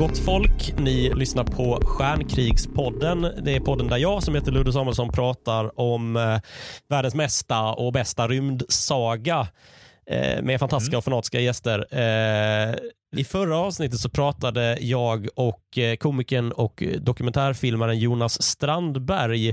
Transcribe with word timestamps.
gott 0.00 0.18
folk. 0.18 0.74
Ni 0.78 1.14
lyssnar 1.14 1.44
på 1.44 1.80
Stjärnkrigspodden. 1.84 3.26
Det 3.42 3.56
är 3.56 3.60
podden 3.60 3.86
där 3.86 3.96
jag 3.96 4.22
som 4.22 4.34
heter 4.34 4.52
Ludde 4.52 4.72
Samuelsson 4.72 5.12
pratar 5.12 5.80
om 5.80 6.16
eh, 6.16 6.38
världens 6.88 7.14
mesta 7.14 7.62
och 7.62 7.92
bästa 7.92 8.28
rymdsaga 8.28 9.48
eh, 10.06 10.42
med 10.42 10.60
fantastiska 10.60 10.98
och 10.98 11.04
fanatiska 11.04 11.40
gäster. 11.40 11.86
Eh, 11.90 12.74
I 13.16 13.24
förra 13.24 13.58
avsnittet 13.58 13.98
så 13.98 14.08
pratade 14.08 14.78
jag 14.80 15.28
och 15.36 15.78
eh, 15.78 15.96
komikern 15.96 16.52
och 16.52 16.82
dokumentärfilmaren 17.00 17.98
Jonas 17.98 18.42
Strandberg 18.42 19.48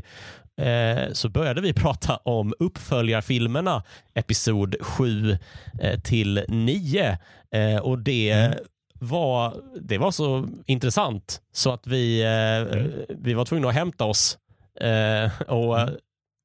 eh, 0.61 1.13
så 1.13 1.29
började 1.29 1.61
vi 1.61 1.73
prata 1.73 2.17
om 2.17 2.53
uppföljarfilmerna 2.59 3.83
episod 4.13 4.75
7 4.81 5.37
eh, 5.81 5.99
till 5.99 6.43
9 6.47 7.17
eh, 7.51 7.77
och 7.77 7.99
det 7.99 8.53
var, 8.99 9.63
det 9.81 9.97
var 9.97 10.11
så 10.11 10.47
intressant 10.65 11.41
så 11.51 11.71
att 11.71 11.87
vi, 11.87 12.21
eh, 12.21 12.83
vi 13.09 13.33
var 13.33 13.45
tvungna 13.45 13.67
att 13.67 13.73
hämta 13.73 14.05
oss. 14.05 14.37
Eh, 14.81 15.41
och, 15.41 15.89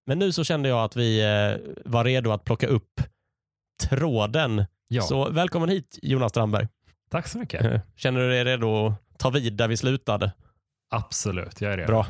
Men 0.07 0.19
nu 0.19 0.33
så 0.33 0.45
kände 0.45 0.69
jag 0.69 0.85
att 0.85 0.97
vi 0.97 1.21
eh, 1.21 1.73
var 1.85 2.05
redo 2.05 2.31
att 2.31 2.45
plocka 2.45 2.67
upp 2.67 3.01
tråden. 3.89 4.65
Ja. 4.89 5.03
Så 5.03 5.31
välkommen 5.31 5.69
hit 5.69 5.99
Jonas 6.03 6.31
Strandberg. 6.31 6.69
Tack 7.11 7.29
så 7.29 7.39
mycket. 7.39 7.83
Känner 7.97 8.21
du 8.21 8.29
dig 8.29 8.45
redo 8.45 8.87
att 8.87 9.19
ta 9.19 9.31
vid 9.31 9.53
där 9.53 9.69
vi 9.69 9.77
slutade? 9.77 10.33
Absolut, 10.91 11.61
jag 11.61 11.73
är 11.73 11.77
redo. 11.77 11.87
Bra. 11.87 12.07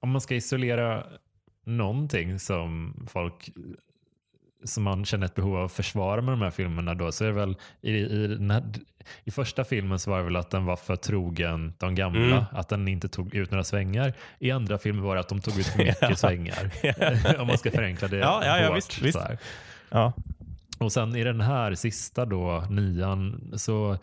Om 0.00 0.10
man 0.10 0.20
ska 0.20 0.34
isolera 0.34 1.06
någonting 1.66 2.38
som 2.38 2.94
folk 3.10 3.50
som 4.64 4.82
man 4.82 5.04
känner 5.04 5.26
ett 5.26 5.34
behov 5.34 5.56
av 5.56 5.64
att 5.64 5.72
försvara 5.72 6.20
med 6.22 6.32
de 6.32 6.42
här 6.42 6.50
filmerna 6.50 6.94
då 6.94 7.12
så 7.12 7.24
är 7.24 7.28
det 7.28 7.34
väl 7.34 7.56
i, 7.80 7.90
i, 7.90 8.38
här, 8.50 8.62
i 9.24 9.30
första 9.30 9.64
filmen 9.64 9.98
så 9.98 10.10
var 10.10 10.18
det 10.18 10.24
väl 10.24 10.36
att 10.36 10.50
den 10.50 10.64
var 10.64 10.76
för 10.76 10.96
trogen 10.96 11.74
de 11.78 11.94
gamla, 11.94 12.20
Mm. 12.36 12.44
att 12.52 12.68
den 12.68 12.88
inte 12.88 13.08
tog 13.08 13.34
ut 13.34 13.50
några 13.50 13.64
svängar. 13.64 14.12
I 14.38 14.50
andra 14.50 14.78
filmer 14.78 15.02
var 15.02 15.14
det 15.14 15.20
att 15.20 15.28
de 15.28 15.40
tog 15.40 15.58
ut 15.58 15.66
för 15.66 15.78
mycket 15.84 16.18
svängar. 16.18 16.70
Om 17.40 17.46
man 17.46 17.58
ska 17.58 17.70
förenkla 17.70 18.08
det 18.08 18.16
Ja, 18.16 18.42
ja, 18.44 18.58
ja, 18.60 18.68
hårt, 18.68 18.76
visst, 18.76 19.02
visst. 19.02 19.18
Ja. 19.90 20.12
Och 20.78 20.92
sen 20.92 21.16
i 21.16 21.24
den 21.24 21.40
här 21.40 21.74
sista 21.74 22.24
då, 22.24 22.64
nian, 22.70 23.50
så 23.56 23.98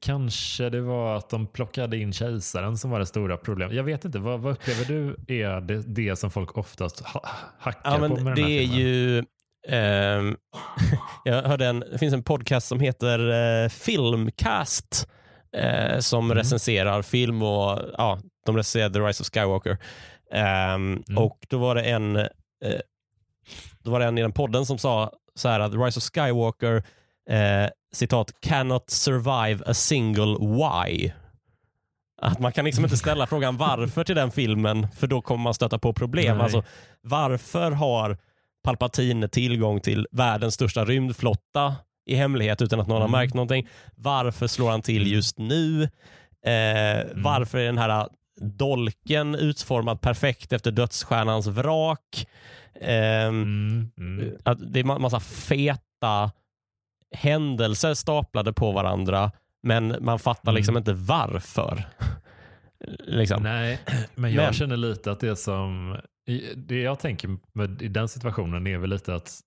kanske 0.00 0.68
det 0.70 0.80
var 0.80 1.16
att 1.16 1.30
de 1.30 1.46
plockade 1.46 1.96
in 1.98 2.12
kejsaren 2.12 2.78
som 2.78 2.90
var 2.90 2.98
det 3.00 3.06
stora 3.06 3.36
problemet. 3.36 3.74
Jag 3.76 3.84
vet 3.84 4.04
inte, 4.04 4.18
vad, 4.18 4.40
vad 4.40 4.52
upplever 4.52 4.84
du 4.84 5.16
är 5.42 5.60
det, 5.60 5.82
det 5.86 6.16
som 6.16 6.30
folk 6.30 6.58
oftast 6.58 7.00
ha, 7.00 7.20
hackar 7.58 7.90
Ja, 8.02 8.08
på 8.08 8.16
med 8.16 8.34
det 8.36 8.42
den 8.42 8.44
här 8.44 8.50
är 8.50 8.60
filmen? 8.60 8.78
ju... 8.78 9.24
ehm, 9.68 10.36
jag 11.24 11.42
hörde 11.42 11.66
en, 11.66 11.80
det 11.80 11.98
finns 11.98 12.14
en 12.14 12.22
podcast 12.24 12.66
som 12.68 12.80
heter 12.80 13.30
eh, 13.64 13.68
Filmcast 13.68 15.08
eh, 15.56 15.98
som 15.98 16.24
Mm. 16.24 16.36
recenserar 16.38 17.02
film 17.02 17.42
och 17.42 17.78
ja, 17.98 18.18
de 18.46 18.56
recenserade 18.56 18.94
The 18.94 19.00
Rise 19.00 19.22
of 19.22 19.30
Skywalker. 19.34 19.78
Ehm, 20.32 21.02
Mm. 21.08 21.24
Och 21.24 21.38
då 21.48 21.58
var 21.58 21.74
det 21.74 21.82
en 21.82 22.16
eh, 22.16 22.26
då 23.82 23.90
var 23.90 24.00
det 24.00 24.06
en 24.06 24.18
i 24.18 24.22
den 24.22 24.32
podden 24.32 24.66
som 24.66 24.78
sa 24.78 25.12
så 25.34 25.48
här 25.48 25.60
att 25.60 25.72
The 25.72 25.78
Rise 25.78 25.98
of 25.98 26.04
Skywalker 26.14 26.82
eh, 27.30 27.68
citat 27.92 28.32
cannot 28.40 28.90
survive 28.90 29.64
a 29.66 29.74
single 29.74 30.36
why. 30.40 31.12
Att 32.22 32.38
man 32.38 32.52
kan 32.52 32.64
liksom 32.64 32.84
inte 32.84 32.96
ställa 32.96 33.26
frågan 33.26 33.56
varför 33.56 34.04
till 34.04 34.14
den 34.16 34.30
filmen 34.30 34.88
för 34.96 35.06
då 35.06 35.20
kommer 35.22 35.42
man 35.44 35.54
stöta 35.54 35.78
på 35.78 35.92
problem. 35.92 36.36
Nej. 36.36 36.44
Alltså, 36.44 36.64
varför 37.00 37.70
har 37.70 38.18
Palpatine 38.64 39.28
tillgång 39.28 39.80
till 39.80 40.06
världens 40.12 40.54
största 40.54 40.84
rymdflotta 40.84 41.76
i 42.06 42.14
hemlighet 42.14 42.62
utan 42.62 42.80
att 42.80 42.86
någon 42.86 43.02
Mm. 43.02 43.12
har 43.12 43.20
märkt 43.20 43.34
någonting? 43.34 43.68
Varför 43.96 44.46
slår 44.46 44.70
han 44.70 44.82
till 44.82 45.02
Mm. 45.02 45.12
just 45.14 45.38
nu? 45.38 45.82
Eh, 46.46 47.06
Varför 47.14 47.58
är 47.58 47.64
den 47.66 47.78
här 47.78 48.08
dolken 48.40 49.34
utformad 49.34 50.00
perfekt 50.00 50.52
efter 50.52 50.70
dödsstjärnans 50.70 51.46
vrak? 51.46 52.26
Ehm, 52.80 53.42
Mm, 53.42 53.90
mm. 53.98 54.36
att 54.44 54.72
det 54.72 54.80
är 54.80 54.84
ma- 54.84 54.98
massa 54.98 55.20
feta 55.20 56.30
händelser 57.12 57.94
staplade 57.94 58.52
på 58.52 58.72
varandra 58.72 59.32
men 59.62 59.96
man 60.00 60.18
fattar 60.18 60.50
Mm. 60.50 60.56
liksom 60.56 60.76
inte 60.76 60.92
varför. 60.92 61.84
liksom. 62.98 63.42
Nej, 63.42 63.80
men 64.14 64.32
jag 64.34 64.44
Men- 64.44 64.52
känner 64.52 64.76
lite 64.76 65.12
att 65.12 65.20
det 65.20 65.36
som, 65.36 65.96
det 66.56 66.80
jag 66.80 66.98
tänker 66.98 67.36
med, 67.52 67.82
i 67.82 67.88
den 67.88 68.08
situationen 68.08 68.66
är 68.66 68.78
väl 68.78 68.90
lite 68.90 69.14
att, 69.14 69.40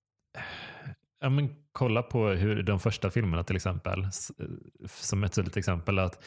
ja 1.20 1.28
men 1.28 1.48
kolla 1.72 2.02
på 2.02 2.28
hur 2.28 2.62
de 2.62 2.80
första 2.80 3.10
filmerna 3.10 3.44
till 3.44 3.56
exempel, 3.56 4.04
s- 4.04 4.30
som 4.86 5.24
ett 5.24 5.32
tydligt 5.32 5.56
exempel 5.56 5.98
att 5.98 6.22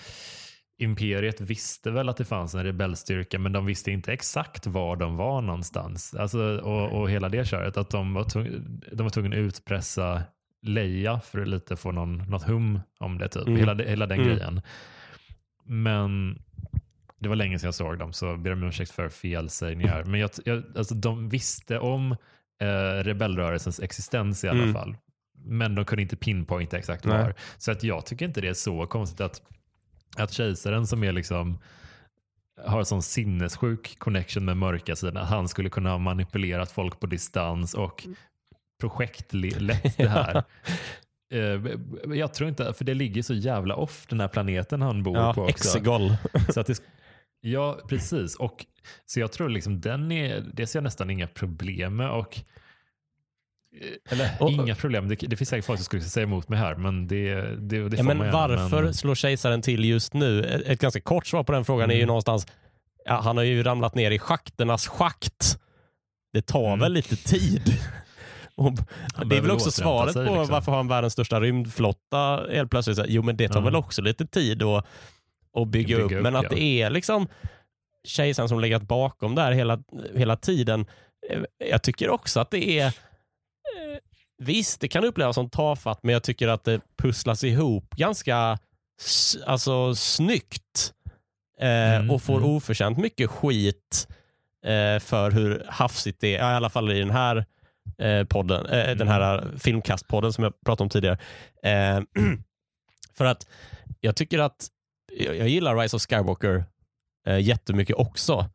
Imperiet 0.81 1.41
visste 1.41 1.91
väl 1.91 2.09
att 2.09 2.17
det 2.17 2.25
fanns 2.25 2.55
en 2.55 2.63
rebellstyrka 2.63 3.39
men 3.39 3.51
de 3.51 3.66
visste 3.66 3.91
inte 3.91 4.13
exakt 4.13 4.67
var 4.67 4.95
de 4.95 5.16
var 5.17 5.41
någonstans. 5.41 6.13
Alltså, 6.16 6.39
och, 6.57 7.01
och 7.01 7.09
hela 7.09 7.29
det 7.29 7.45
köret, 7.47 7.78
att 7.78 7.89
de 7.89 8.13
var, 8.13 8.23
tvung, 8.23 8.47
de 8.94 9.03
var 9.03 9.09
tvungna 9.09 9.35
att 9.35 9.39
utpressa 9.39 10.23
Leia 10.62 11.20
för 11.20 11.42
att 11.42 11.47
lite 11.47 11.75
få 11.75 11.92
någon, 11.92 12.18
något 12.18 12.44
hum 12.44 12.80
om 13.00 13.18
det. 13.18 13.28
Typ. 13.30 13.47
Mm. 13.47 13.59
Hela, 13.59 13.74
hela 13.84 14.06
den 14.06 14.20
Mm. 14.20 14.30
grejen. 14.30 14.62
Men 15.66 16.42
det 17.20 17.30
var 17.30 17.36
länge 17.36 17.59
sedan 17.59 17.68
jag 17.68 17.75
såg 17.75 17.97
dem 18.00 18.14
så 18.14 18.38
ber 18.38 18.52
om 18.53 18.64
ursäkt 18.64 18.92
för 18.92 19.09
felsägningar. 19.09 20.03
Men 20.03 20.20
jag, 20.20 20.30
jag, 20.46 20.64
alltså, 20.78 20.96
de 20.96 21.30
visste 21.30 21.80
om 21.80 22.12
eh, 22.62 23.03
rebellrörelsens 23.03 23.80
existens 23.80 24.44
i 24.44 24.47
alla 24.47 24.62
Mm. 24.64 24.74
fall. 24.74 24.97
Men 25.46 25.75
de 25.75 25.86
kunde 25.86 26.02
inte 26.02 26.16
pinpointa 26.16 26.78
exakt 26.78 27.06
Nej. 27.06 27.18
var. 27.24 27.34
Så 27.58 27.72
att 27.72 27.84
jag 27.84 28.06
tycker 28.06 28.26
inte 28.26 28.41
det 28.41 28.47
är 28.47 28.53
så 28.53 28.88
konstigt 28.88 29.22
att, 29.22 29.41
att 30.18 30.31
kejsaren 30.31 30.88
som 30.88 31.03
är 31.03 31.12
liksom 31.12 31.59
har 32.66 32.80
en 32.80 32.86
sån 32.86 33.02
sinnessjuk 33.03 34.00
connection 34.00 34.46
med 34.46 34.58
mörka 34.58 34.96
sidan, 34.96 35.18
att 35.18 35.30
han 35.30 35.47
skulle 35.47 35.70
kunna 35.70 35.90
ha 35.90 35.97
manipulerat 35.97 36.72
folk 36.72 37.00
på 37.00 37.08
distans 37.08 37.74
och 37.74 38.08
projektlett 38.79 39.97
det 39.97 40.07
här. 40.07 40.44
Eh, 41.34 41.62
Jag 42.17 42.34
tror 42.34 42.50
inte, 42.50 42.73
för 42.73 42.85
det 42.85 42.94
ligger 42.94 43.22
så 43.23 43.34
jävla 43.34 43.75
off 43.75 44.06
den 44.09 44.19
här 44.19 44.28
planeten 44.28 44.81
han 44.81 45.03
bor 45.03 45.13
på 45.13 45.19
Ja, 45.19 45.29
också. 45.29 45.50
Exegol. 45.50 46.13
Så 46.53 46.59
att 46.59 46.67
det, 46.67 46.81
ja, 47.41 47.79
precis. 47.90 48.35
Och, 48.35 48.66
så 49.06 49.19
jag 49.19 49.31
tror 49.31 49.50
liksom 49.50 49.81
den 49.81 50.12
är, 50.12 50.45
det 50.53 50.67
ser 50.67 50.79
jag 50.79 50.84
nästan 50.84 51.09
inga 51.09 51.28
problem 51.28 51.95
med. 51.95 52.09
Och, 52.12 52.38
eh, 53.81 54.12
eller 54.13 54.29
Och- 54.40 54.51
inga 54.51 54.75
problem, 54.75 55.07
det, 55.07 55.16
det 55.16 55.38
finns 55.38 55.50
säkert 55.50 55.66
folk 55.66 55.79
som 55.79 55.85
skulle 55.85 56.01
säga 56.01 56.23
emot 56.23 56.50
mig 56.50 56.59
här, 56.59 56.75
men 56.75 57.07
det, 57.07 57.35
det, 57.41 57.90
det 57.90 57.97
Ja, 57.97 58.03
men 58.03 58.17
gärna, 58.17 58.31
varför 58.31 58.84
men- 58.84 58.94
slår 58.94 59.16
kejsaren 59.16 59.61
till 59.61 59.85
just 59.85 60.13
nu? 60.13 60.44
Ett 60.46 60.61
ett 60.61 60.79
ganska 60.81 61.01
kort 61.01 61.28
svar 61.28 61.44
på 61.44 61.51
den 61.51 61.66
frågan 61.66 61.90
är 61.90 61.94
ju 61.96 62.00
Mm. 62.00 62.07
någonstans, 62.07 62.47
ja, 63.06 63.19
han 63.23 63.38
har 63.38 63.44
ju 63.44 63.63
ramlat 63.63 63.96
ner 63.96 64.11
i 64.11 64.19
schakternas 64.19 64.88
schakt. 64.88 65.59
Det 66.34 66.41
tar 66.41 66.67
Mm. 66.67 66.79
väl 66.79 66.94
lite 66.94 67.16
tid. 67.16 67.73
Och 68.59 68.74
det 69.28 69.38
är 69.38 69.42
väl 69.42 69.52
också 69.52 69.72
svaret 69.72 70.14
sig, 70.14 70.28
på 70.28 70.34
liksom. 70.36 70.52
varför 70.53 70.72
har 70.72 70.78
han 70.78 70.88
världens 70.88 71.14
största 71.14 71.40
rymdflotta 71.42 72.46
helt 72.52 72.72
plötsligt? 72.72 72.97
Så 72.97 73.06
Jo, 73.08 73.22
men 73.24 73.38
det 73.38 73.47
tar 73.47 73.59
Ja. 73.59 73.66
väl 73.66 73.75
också 73.75 74.02
lite 74.02 74.25
tid 74.25 74.64
att, 74.64 74.86
att 75.58 75.68
bygga, 75.68 75.88
Bygga 75.97 76.06
upp. 76.06 76.12
upp, 76.12 76.22
Men 76.24 76.36
att 76.36 76.44
ja. 76.44 76.50
det 76.50 76.62
är 76.81 76.90
liksom 76.90 77.28
kejsaren 78.08 78.50
som 78.50 78.59
legat 78.59 78.81
bakom 78.84 79.36
där 79.36 79.52
hela, 79.52 79.80
hela 80.16 80.36
tiden. 80.36 80.86
Eh, 81.30 81.42
Jag 81.70 81.84
tycker 81.84 82.09
också 82.09 82.40
att 82.40 82.52
det 82.52 82.80
är 82.80 82.86
eh, 82.86 82.92
Visst, 84.42 84.81
det 84.81 84.88
kan 84.88 85.03
upplevas 85.03 85.36
som 85.36 85.50
tafatt, 85.50 86.00
men 86.03 86.14
jag 86.14 86.24
tycker 86.24 86.47
att 86.47 86.64
det 86.64 86.82
pusslas 87.02 87.44
ihop 87.44 87.96
ganska 87.96 88.58
alltså, 89.46 89.96
snyggt 89.96 90.94
eh, 91.62 91.96
Mm, 91.96 92.12
och 92.12 92.22
får 92.22 92.38
mm. 92.38 92.50
oförtjänt 92.50 92.97
mycket 92.97 93.29
skit 93.29 94.08
eh, 94.66 95.00
för 95.00 95.32
hur 95.32 95.64
hafsigt 95.67 96.22
det 96.22 96.35
är, 96.35 96.52
i 96.53 96.55
alla 96.55 96.70
fall 96.70 96.91
i 96.91 97.00
den 97.00 97.09
här 97.12 97.46
eh, 97.97 98.24
podden, 98.24 98.66
eh, 98.66 98.86
den 98.88 99.02
Mm. 99.02 99.08
här 99.08 99.44
filmkastpodden 99.58 100.34
som 100.34 100.44
jag 100.44 100.53
pratade 100.66 100.84
om 100.84 100.90
tidigare. 100.90 101.18
Eh, 101.64 102.02
för 103.18 103.26
att 103.26 103.47
jag 104.00 104.16
tycker 104.16 104.40
att 104.40 104.68
jag, 105.20 105.36
jag 105.38 105.50
gillar 105.50 105.76
Rise 105.78 105.96
of 105.96 106.02
Skywalker 106.02 106.64
eh, 107.28 107.40
jättemycket 107.40 107.96
också. 107.96 108.46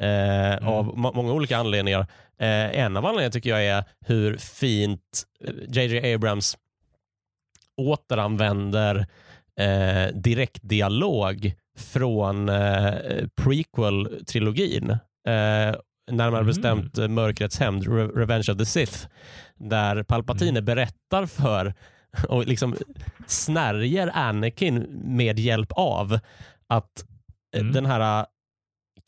Eh, 0.00 0.68
Av 0.68 0.98
må- 0.98 1.12
många 1.12 1.32
olika 1.32 1.56
anledningar. 1.56 2.00
Eh, 2.40 2.78
en 2.80 2.96
av 2.96 3.06
anledningarna 3.06 3.32
tycker 3.32 3.50
jag 3.50 3.64
är 3.66 3.84
hur 4.06 4.36
fint 4.36 5.22
JJ 5.68 6.14
Abrams 6.14 6.56
återanvänder 7.76 9.06
eh, 9.60 10.06
direktdialog 10.14 11.52
från 11.78 12.48
eh, 12.48 12.94
prequel-trilogin. 13.40 14.90
Eh, 15.28 15.74
närmare 16.10 16.40
Mm. 16.40 16.46
bestämt 16.46 16.98
eh, 16.98 17.08
Mörkrets 17.08 17.58
hämnd, 17.58 17.82
Re- 17.84 18.12
Revenge 18.16 18.52
of 18.52 18.58
the 18.58 18.66
Sith, 18.66 19.06
där 19.56 20.02
Palpatine 20.02 20.62
berättar 20.62 21.26
för 21.26 21.74
och 22.28 22.46
liksom 22.46 22.76
snärjer 23.26 24.10
Anakin 24.14 24.86
med 25.04 25.38
hjälp 25.38 25.72
av 25.72 26.18
att 26.66 27.04
eh, 27.54 27.60
Mm. 27.60 27.72
den 27.72 27.86
här 27.86 28.26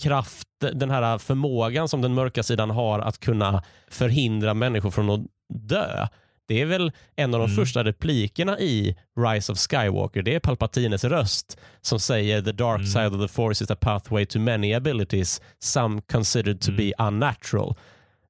kraft, 0.03 0.49
den 0.73 0.91
här 0.91 1.19
förmågan 1.19 1.89
som 1.89 2.03
den 2.03 2.15
mörka 2.15 2.43
sidan 2.43 2.71
har 2.71 2.99
att 2.99 3.19
kunna 3.21 3.63
förhindra 3.89 4.55
människor 4.55 4.91
från 4.91 5.11
att 5.11 5.21
dö. 5.55 6.07
Det 6.51 6.61
är 6.61 6.67
väl 6.67 6.93
en 7.17 7.35
av 7.35 7.41
de 7.41 7.45
Mm. 7.51 7.57
första 7.57 7.85
replikerna 7.85 8.59
i 8.59 8.97
Rise 9.21 9.53
of 9.53 9.59
Skywalker. 9.59 10.23
Det 10.23 10.35
är 10.35 10.41
Palpatines 10.41 11.05
röst 11.05 11.59
som 11.81 12.01
säger 12.01 12.43
the 12.43 12.53
dark 12.53 12.79
Mm. 12.79 12.87
side 12.87 13.15
of 13.15 13.21
the 13.29 13.29
force 13.35 13.65
is 13.65 13.71
a 13.71 13.77
pathway 13.81 14.27
to 14.27 14.39
many 14.39 14.75
abilities, 14.75 15.41
some 15.59 16.03
considered 16.13 16.61
to 16.61 16.71
Mm. 16.71 16.77
be 16.77 16.93
unnatural. 17.05 17.75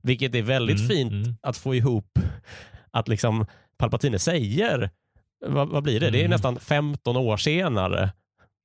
Vilket 0.02 0.34
är 0.34 0.42
väldigt 0.42 0.76
Mm, 0.78 0.88
fint 0.88 1.12
mm. 1.12 1.34
att 1.42 1.56
få 1.56 1.74
ihop 1.74 2.18
att 2.90 3.08
liksom 3.08 3.46
Palpatine 3.78 4.18
säger, 4.18 4.90
vad, 5.46 5.68
vad 5.68 5.82
blir 5.82 6.00
det? 6.00 6.10
Det 6.10 6.24
är 6.24 6.28
nästan 6.28 6.60
15 6.60 7.16
år 7.16 7.36
senare. 7.36 8.10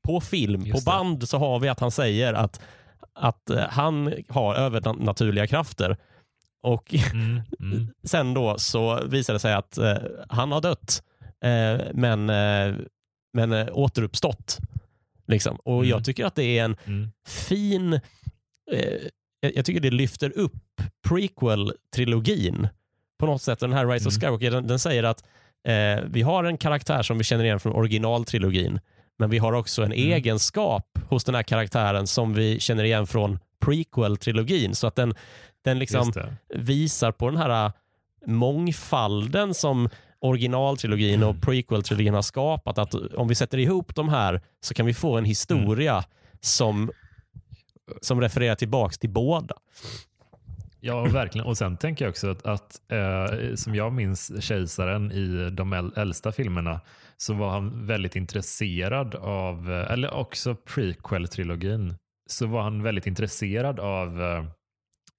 På 0.07 0.21
film, 0.21 0.61
på 0.61 0.67
Just 0.67 0.85
det. 0.85 0.89
band 0.91 1.29
så 1.29 1.37
har 1.37 1.59
vi 1.59 1.69
att 1.69 1.79
han 1.79 1.91
säger 1.91 2.33
att, 2.33 2.61
att 3.13 3.49
eh, 3.49 3.59
han 3.69 4.13
har 4.29 4.55
övernaturliga 4.55 5.47
krafter. 5.47 5.97
Och 6.65 6.95
Mm, 7.13 7.41
mm, 7.59 7.87
sen 8.03 8.33
då 8.33 8.57
så 8.57 9.05
visar 9.05 9.33
det 9.33 9.39
sig 9.39 9.53
att 9.53 9.77
eh, 9.77 9.93
han 10.29 10.51
har 10.51 10.61
dött, 10.61 11.03
eh, 11.43 11.85
men, 11.93 12.29
eh, 12.29 12.75
men 13.33 13.53
eh, 13.53 13.67
återuppstått. 13.71 14.57
Liksom. 15.27 15.55
Och 15.55 15.75
Mm. 15.77 15.89
jag 15.89 16.05
tycker 16.05 16.25
att 16.25 16.35
det 16.35 16.57
är 16.59 16.63
en 16.65 16.75
mm, 16.85 17.09
fin... 17.27 17.93
Eh, 18.71 18.79
jag, 19.39 19.55
jag 19.55 19.65
tycker 19.65 19.79
det 19.79 19.91
lyfter 19.91 20.37
upp 20.37 20.53
prequel-trilogin 21.07 22.67
på 23.19 23.25
något 23.25 23.41
sätt. 23.41 23.59
Den 23.59 23.73
här 23.73 23.87
Rise 23.87 24.07
of 24.07 24.13
Mm. 24.13 24.21
Skywalker, 24.21 24.51
den, 24.51 24.67
den 24.67 24.79
säger 24.79 25.03
att 25.03 25.23
eh, 25.67 26.03
vi 26.09 26.21
har 26.21 26.43
en 26.43 26.57
karaktär 26.57 27.03
som 27.03 27.17
vi 27.17 27.23
känner 27.23 27.43
igen 27.43 27.59
från 27.59 27.73
originaltrilogin, 27.73 28.79
men 29.19 29.29
vi 29.29 29.37
har 29.37 29.53
också 29.53 29.83
en 29.83 29.91
Mm. 29.93 30.11
egenskap 30.13 30.99
hos 31.09 31.23
den 31.23 31.35
här 31.35 31.43
karaktären 31.43 32.07
som 32.07 32.33
vi 32.33 32.59
känner 32.59 32.83
igen 32.83 33.07
från 33.07 33.39
prequel-trilogin. 33.65 34.73
Så 34.73 34.87
att 34.87 34.95
den, 34.95 35.13
den 35.65 35.79
liksom 35.79 36.13
visar 36.49 37.11
på 37.11 37.29
den 37.29 37.37
här 37.37 37.65
äh, 37.65 37.71
mångfalden 38.25 39.53
som 39.53 39.89
originaltrilogin 40.19 41.23
och 41.23 41.35
prequel-trilogin 41.35 42.13
har 42.13 42.21
skapat. 42.21 42.77
Att 42.77 42.93
om 42.93 43.27
vi 43.27 43.35
sätter 43.35 43.57
ihop 43.57 43.95
de 43.95 44.09
här 44.09 44.41
så 44.61 44.73
kan 44.73 44.85
vi 44.85 44.93
få 44.93 45.17
en 45.17 45.25
historia 45.25 46.03
som, 46.39 46.91
som 48.01 48.21
refererar 48.21 48.55
tillbaks 48.55 48.97
till 48.97 49.09
båda. 49.09 49.55
Ja, 50.79 51.03
verkligen. 51.03 51.47
Och 51.47 51.57
sen 51.57 51.77
tänker 51.77 52.05
jag 52.05 52.09
också 52.09 52.31
att, 52.31 52.45
att 52.45 52.81
eh, 52.91 53.55
som 53.55 53.75
jag 53.75 53.93
minns 53.93 54.43
kejsaren 54.43 55.11
i 55.11 55.49
de 55.49 55.73
äl- 55.73 55.99
äldsta 55.99 56.31
filmerna 56.31 56.81
så 57.17 57.33
var 57.33 57.49
han 57.49 57.87
väldigt 57.87 58.15
intresserad 58.15 59.15
av, 59.15 59.71
eh, 59.71 59.91
eller 59.91 60.13
också 60.13 60.55
prequel-trilogin, 60.55 61.95
så 62.29 62.47
var 62.47 62.61
han 62.61 62.83
väldigt 62.83 63.07
intresserad 63.07 63.79
av 63.79 64.21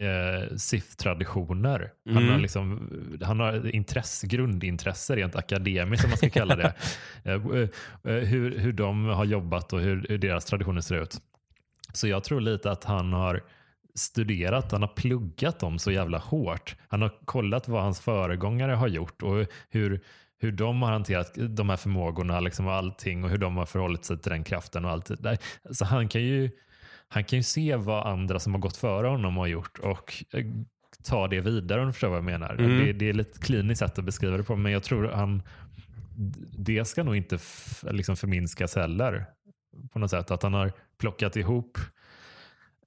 eh, 0.02 0.56
Sith-traditioner. 0.56 1.90
Han 2.08 2.16
Mm. 2.16 2.28
har, 2.32 2.38
liksom, 2.38 2.90
han 3.22 3.40
har 3.40 3.74
intresse, 3.74 4.26
grundintresse 4.26 5.16
rent 5.16 5.36
akademiskt 5.36 6.04
om 6.04 6.10
man 6.10 6.18
ska 6.18 6.30
kalla 6.30 6.56
det. 6.56 6.74
Eh, 7.24 7.32
eh, 7.32 7.68
eh, 8.14 8.22
hur, 8.24 8.58
hur 8.58 8.72
de 8.72 9.04
har 9.04 9.24
jobbat 9.24 9.72
och 9.72 9.80
hur, 9.80 10.06
hur 10.08 10.18
deras 10.18 10.44
traditioner 10.44 10.80
ser 10.80 11.02
ut. 11.02 11.16
Så 11.92 12.08
jag 12.08 12.24
tror 12.24 12.40
lite 12.40 12.70
att 12.70 12.84
han 12.84 13.12
har 13.12 13.42
studerat, 13.94 14.72
han 14.72 14.82
har 14.82 14.88
pluggat 14.88 15.60
dem 15.60 15.78
så 15.78 15.90
jävla 15.90 16.18
hårt. 16.18 16.76
Han 16.88 17.02
har 17.02 17.12
kollat 17.24 17.68
vad 17.68 17.82
hans 17.82 18.00
föregångare 18.00 18.72
har 18.72 18.88
gjort 18.88 19.22
och 19.22 19.46
hur, 19.70 20.00
hur 20.38 20.52
de 20.52 20.82
har 20.82 20.92
hanterat 20.92 21.32
de 21.36 21.68
här 21.70 21.76
förmågorna 21.76 22.40
liksom 22.40 22.66
och 22.66 22.72
allting 22.72 23.24
och 23.24 23.30
hur 23.30 23.38
de 23.38 23.56
har 23.56 23.66
förhållit 23.66 24.04
sig 24.04 24.18
till 24.18 24.30
den 24.32 24.44
kraften 24.44 24.84
och 24.84 24.90
allt 24.90 25.06
det 25.06 25.16
där. 25.16 25.38
Så 25.70 25.84
han 25.84 26.08
kan 26.08 26.22
ju, 26.22 26.50
han 27.08 27.24
kan 27.24 27.38
ju 27.38 27.42
se 27.42 27.76
vad 27.76 28.06
andra 28.06 28.40
som 28.40 28.54
har 28.54 28.60
gått 28.60 28.76
före 28.76 29.06
honom 29.06 29.36
har 29.36 29.46
gjort 29.46 29.78
och 29.78 30.24
eh, 30.32 30.44
ta 31.04 31.28
det 31.28 31.40
vidare 31.40 31.80
om 31.80 31.86
du 31.86 31.92
förstår 31.92 32.08
vad 32.08 32.16
jag 32.18 32.24
menar. 32.24 32.54
Mm. 32.54 32.78
Det, 32.78 32.92
det 32.92 33.08
är 33.08 33.12
lite 33.12 33.38
kliniskt 33.38 33.78
sätt 33.78 33.98
att 33.98 34.04
beskriva 34.04 34.36
det 34.36 34.42
på 34.42 34.56
men 34.56 34.72
jag 34.72 34.82
tror 34.82 35.08
han 35.08 35.42
det 36.58 36.84
ska 36.84 37.02
nog 37.02 37.16
inte 37.16 37.38
liksom 37.82 38.16
förminskas 38.16 38.76
heller 38.76 39.26
på 39.92 39.98
något 39.98 40.10
sätt. 40.10 40.30
Att 40.30 40.42
han 40.42 40.54
har 40.54 40.72
plockat 40.98 41.36
ihop 41.36 41.78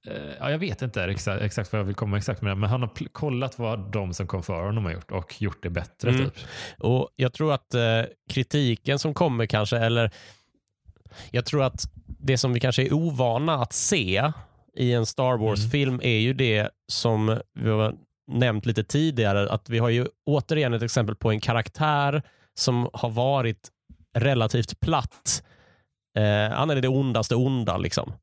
eh, 0.07 0.13
Ja, 0.39 0.51
jag 0.51 0.59
vet 0.59 0.81
inte 0.81 1.03
exakt, 1.03 1.41
exakt 1.41 1.71
vad 1.73 1.79
jag 1.79 1.85
vill 1.85 1.95
komma 1.95 2.17
exakt 2.17 2.41
med 2.41 2.51
det, 2.51 2.55
men 2.55 2.69
han 2.69 2.81
har 2.81 2.89
kollat 3.11 3.59
vad 3.59 3.91
de 3.91 4.13
som 4.13 4.27
kom 4.27 4.43
före 4.43 4.65
honom 4.65 4.85
har 4.85 4.91
gjort 4.91 5.11
och 5.11 5.41
gjort 5.41 5.63
det 5.63 5.69
bättre. 5.69 6.09
Mm. 6.09 6.25
Typ. 6.25 6.33
Och 6.77 7.09
Jag 7.15 7.33
tror 7.33 7.53
att 7.53 7.73
eh, 7.73 8.03
kritiken 8.29 8.99
som 8.99 9.13
kommer 9.13 9.45
kanske, 9.45 9.77
eller 9.77 10.11
jag 11.31 11.45
tror 11.45 11.63
att 11.63 11.83
det 12.19 12.37
som 12.37 12.53
vi 12.53 12.59
kanske 12.59 12.83
är 12.83 12.93
ovana 12.93 13.53
att 13.53 13.73
se 13.73 14.31
i 14.75 14.93
en 14.93 15.05
Star 15.05 15.37
Wars-film 15.37 15.99
är 16.03 16.17
ju 16.19 16.33
det 16.33 16.69
som 16.91 17.39
vi 17.59 17.69
har 17.69 17.95
nämnt 18.31 18.65
lite 18.65 18.83
tidigare, 18.83 19.49
att 19.51 19.69
vi 19.69 19.79
har 19.79 19.89
ju 19.89 20.07
återigen 20.25 20.73
ett 20.73 20.83
exempel 20.83 21.15
på 21.15 21.31
en 21.31 21.39
karaktär 21.39 22.23
som 22.59 22.89
har 22.93 23.09
varit 23.09 23.69
relativt 24.17 24.79
platt. 24.79 25.43
Eh, 26.17 26.55
han 26.57 26.69
är 26.69 26.81
det 26.81 26.87
ondaste 26.87 27.35
onda. 27.35 27.77
Liksom. 27.77 28.13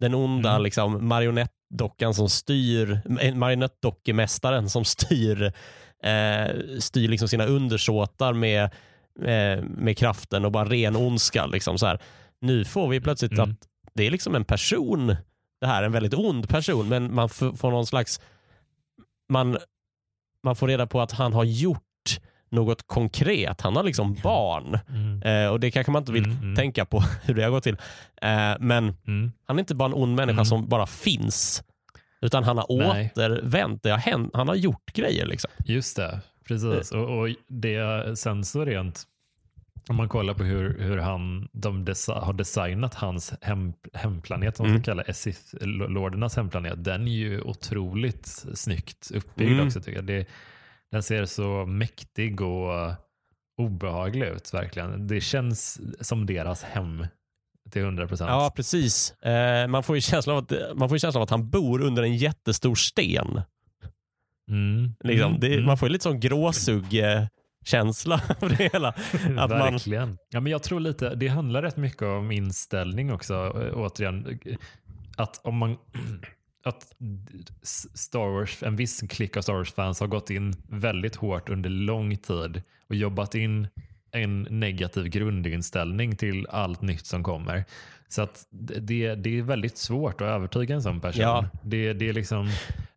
Den 0.00 0.14
onda 0.14 0.50
Mm. 0.50 0.62
liksom, 0.62 1.08
marionettdockan 1.08 2.14
som 2.14 2.28
styr, 2.28 3.00
marionettdockemästaren 3.34 4.70
som 4.70 4.84
styr, 4.84 5.52
eh, 6.02 6.78
styr 6.78 7.08
liksom 7.08 7.28
sina 7.28 7.46
undersåtar 7.46 8.32
med, 8.32 8.70
eh, 9.24 9.62
med 9.62 9.98
kraften 9.98 10.44
och 10.44 10.52
bara 10.52 10.64
ren 10.64 10.96
ondska. 10.96 11.46
Liksom, 11.46 11.78
så 11.78 11.86
här. 11.86 11.98
Nu 12.40 12.64
får 12.64 12.88
vi 12.88 13.00
plötsligt 13.00 13.32
Mm. 13.32 13.50
att 13.50 13.56
det 13.94 14.06
är 14.06 14.10
liksom 14.10 14.34
en 14.34 14.44
person, 14.44 15.16
det 15.60 15.66
här 15.66 15.82
är 15.82 15.86
en 15.86 15.92
väldigt 15.92 16.14
ond 16.14 16.48
person, 16.48 16.88
men 16.88 17.14
man 17.14 17.28
får 17.28 17.70
någon 17.70 17.86
slags, 17.86 18.20
man, 19.32 19.58
man 20.44 20.56
får 20.56 20.68
reda 20.68 20.86
på 20.86 21.00
att 21.00 21.12
han 21.12 21.32
har 21.32 21.44
gjort 21.44 21.82
något 22.50 22.86
konkret. 22.86 23.60
Han 23.60 23.76
har 23.76 23.82
liksom 23.82 24.14
barn. 24.22 24.78
Mm. 24.88 25.22
Eh, 25.22 25.50
och 25.52 25.60
Det 25.60 25.70
kanske 25.70 25.92
man 25.92 26.02
inte 26.02 26.12
vill 26.12 26.24
Mm, 26.24 26.38
mm. 26.38 26.56
tänka 26.56 26.84
på 26.84 27.00
hur 27.24 27.34
det 27.34 27.42
har 27.42 27.50
gått 27.50 27.62
till. 27.64 27.76
Eh, 28.22 28.54
men 28.60 28.96
Mm. 29.06 29.32
han 29.46 29.56
är 29.56 29.60
inte 29.60 29.74
bara 29.74 29.86
en 29.86 29.94
ond 29.94 30.14
människa 30.16 30.32
Mm. 30.32 30.44
som 30.44 30.68
bara 30.68 30.86
finns. 30.86 31.62
Utan 32.22 32.44
han 32.44 32.58
har 32.58 32.66
Nej. 32.78 33.12
återvänt. 33.16 33.82
Det 33.82 33.90
har 33.90 33.98
hänt, 33.98 34.30
han 34.34 34.48
har 34.48 34.54
gjort 34.54 34.92
grejer. 34.92 35.26
Liksom. 35.26 35.50
Just 35.64 35.96
det, 35.96 36.20
precis. 36.48 36.92
Och, 36.92 37.18
och 37.18 37.28
det, 37.48 38.18
sen 38.18 38.44
så 38.44 38.64
rent, 38.64 39.02
om 39.88 39.96
man 39.96 40.08
kollar 40.08 40.34
på 40.34 40.42
hur, 40.44 40.78
hur 40.78 40.98
han, 40.98 41.48
de 41.52 41.84
desi- 41.88 42.20
har 42.20 42.32
designat 42.32 42.94
hans 42.94 43.32
hem, 43.40 43.72
hemplanet, 43.94 44.56
som 44.56 44.64
man 44.64 44.70
Mm. 44.70 44.82
ska 44.82 44.90
kalla 44.92 45.02
Sith-lordernas 45.02 46.36
hemplanet, 46.36 46.84
den 46.84 47.08
är 47.08 47.12
ju 47.12 47.40
otroligt 47.40 48.26
snyggt 48.54 49.10
uppbyggd 49.14 49.52
Mm. 49.52 49.66
också 49.66 49.80
tycker 49.80 49.98
jag. 49.98 50.04
Det, 50.06 50.26
den 50.90 51.02
ser 51.02 51.24
så 51.24 51.66
mäktig 51.66 52.40
och 52.40 52.92
obehaglig 53.56 54.26
ut 54.26 54.54
verkligen. 54.54 55.06
Det 55.06 55.20
känns 55.20 55.80
som 56.00 56.26
deras 56.26 56.62
hem 56.62 57.06
till 57.70 57.82
100 57.82 58.06
procent. 58.08 58.28
Ja, 58.28 58.52
precis. 58.56 59.12
Eh, 59.12 59.66
man, 59.68 59.82
får 59.82 59.96
ju 59.96 60.00
känslan 60.02 60.36
av 60.36 60.42
att, 60.42 60.52
man 60.78 60.88
får 60.88 60.98
känslan 60.98 61.20
av 61.20 61.24
att 61.24 61.30
han 61.30 61.50
bor 61.50 61.80
under 61.82 62.02
en 62.02 62.16
jättestor 62.16 62.74
sten. 62.74 63.40
Mm. 64.50 64.94
Liksom. 65.04 65.28
Mm. 65.28 65.40
Det, 65.40 65.52
Mm. 65.54 65.64
Man 65.66 65.78
får 65.78 65.88
ju 65.88 65.92
lite 65.92 66.02
sån 66.02 66.20
känsla 67.64 68.22
av 68.40 68.48
det 68.48 68.70
hela. 68.72 68.88
Att 69.36 69.50
man, 69.50 69.78
Ja, 70.30 70.40
men 70.40 70.46
jag 70.46 70.62
tror 70.62 70.80
lite, 70.80 71.14
det 71.14 71.28
handlar 71.28 71.62
rätt 71.62 71.76
mycket 71.76 72.02
om 72.02 72.30
inställning 72.30 73.12
också. 73.12 73.34
Eh, 73.34 73.78
återigen, 73.78 74.40
att 75.16 75.40
om 75.44 75.58
man 75.58 75.76
att 76.64 76.92
Star 77.94 78.32
Wars, 78.38 78.62
en 78.62 78.76
viss 78.76 79.00
klick 79.00 79.36
av 79.36 79.42
Star 79.42 79.54
Wars-fans 79.54 80.00
har 80.00 80.06
gått 80.06 80.30
in 80.30 80.54
väldigt 80.68 81.16
hårt 81.16 81.48
under 81.48 81.70
lång 81.70 82.16
tid 82.16 82.62
och 82.88 82.94
jobbat 82.94 83.34
in 83.34 83.68
en 84.12 84.42
negativ 84.50 85.04
grundinställning 85.08 86.16
till 86.16 86.46
allt 86.50 86.82
nytt 86.82 87.06
som 87.06 87.22
kommer. 87.22 87.64
Så 88.08 88.22
att 88.22 88.46
det, 88.50 89.14
det 89.14 89.38
är 89.38 89.42
väldigt 89.42 89.76
svart 89.78 90.20
att 90.20 90.26
övertyga 90.26 90.74
en 90.74 90.82
sån 90.82 91.00
person. 91.00 91.22
Ja. 91.22 91.44
Det, 91.62 91.92
det 91.92 92.08
är 92.08 92.12
liksom, 92.12 92.48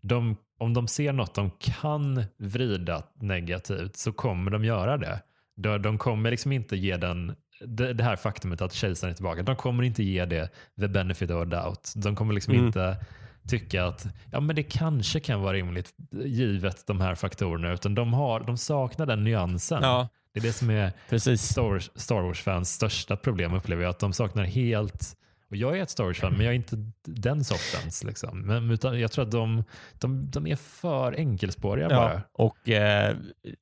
de, 0.02 0.36
om 0.60 0.74
de 0.74 0.88
ser 0.88 1.14
något 1.14 1.36
de 1.36 1.52
kan 1.60 2.24
vrida 2.38 3.04
negativt 3.20 3.98
så 3.98 4.12
kommer 4.12 4.52
de 4.52 4.66
göra 4.66 4.98
det. 4.98 5.20
De, 5.56 5.82
de 5.82 5.98
kommer 5.98 6.32
liksom 6.32 6.52
inte 6.52 6.76
ge 6.76 6.98
den 6.98 7.36
det, 7.66 7.94
det 7.94 8.04
här 8.04 8.16
faktumet 8.16 8.62
att 8.62 8.74
kejsaren 8.74 9.12
är 9.12 9.16
tillbaka. 9.16 9.44
De 9.44 9.56
kommer 9.56 9.84
inte 9.84 10.04
ge 10.04 10.26
det 10.26 10.50
the 10.80 10.88
benefit 10.88 11.32
of 11.32 11.48
doubt. 11.48 11.94
De 11.96 12.16
kommer 12.16 12.34
liksom 12.34 12.54
Mm. 12.54 12.66
inte 12.66 12.98
tycka 13.48 13.86
att 13.86 14.06
ja, 14.32 14.40
men 14.40 14.56
det 14.56 14.64
kanske 14.64 15.20
kan 15.20 15.42
vara 15.42 15.54
rimligt 15.54 15.94
givet 16.26 16.88
de 16.88 17.02
här 17.02 17.16
faktorerna. 17.16 17.74
Utan 17.74 17.96
de, 17.96 18.14
har, 18.14 18.40
de 18.40 18.58
saknar 18.58 19.06
den 19.06 19.24
nyansen. 19.24 19.80
ja, 19.84 20.10
Det 20.34 20.40
är 20.40 20.44
det 20.44 20.54
som 20.54 20.70
är 20.70 20.92
precis. 21.10 21.42
Star 21.42 21.62
Wars, 21.62 21.90
Star 21.96 22.22
Wars-fans 22.22 22.74
största 22.74 23.16
problem 23.16 23.54
upplever 23.54 23.84
jag. 23.84 23.90
Att 23.90 24.00
de 24.00 24.14
saknar 24.14 24.44
helt, 24.44 25.16
och 25.50 25.56
jag 25.56 25.78
är 25.78 25.82
ett 25.82 25.90
Star 25.90 26.04
Wars-fan 26.04 26.34
men 26.34 26.46
jag 26.46 26.52
är 26.52 26.56
inte 26.56 26.76
den 27.06 27.44
sortens. 27.44 28.04
Liksom. 28.04 28.42
Men, 28.42 28.72
utan 28.72 29.00
jag 29.00 29.12
tror 29.12 29.26
att 29.26 29.32
de, 29.32 29.64
de, 29.94 30.30
de 30.32 30.48
är 30.48 30.56
för 30.56 31.14
enkelspåriga 31.18 31.90
bara. 31.90 32.14
Ja, 32.14 32.22
och 32.34 32.70
eh, 32.70 33.16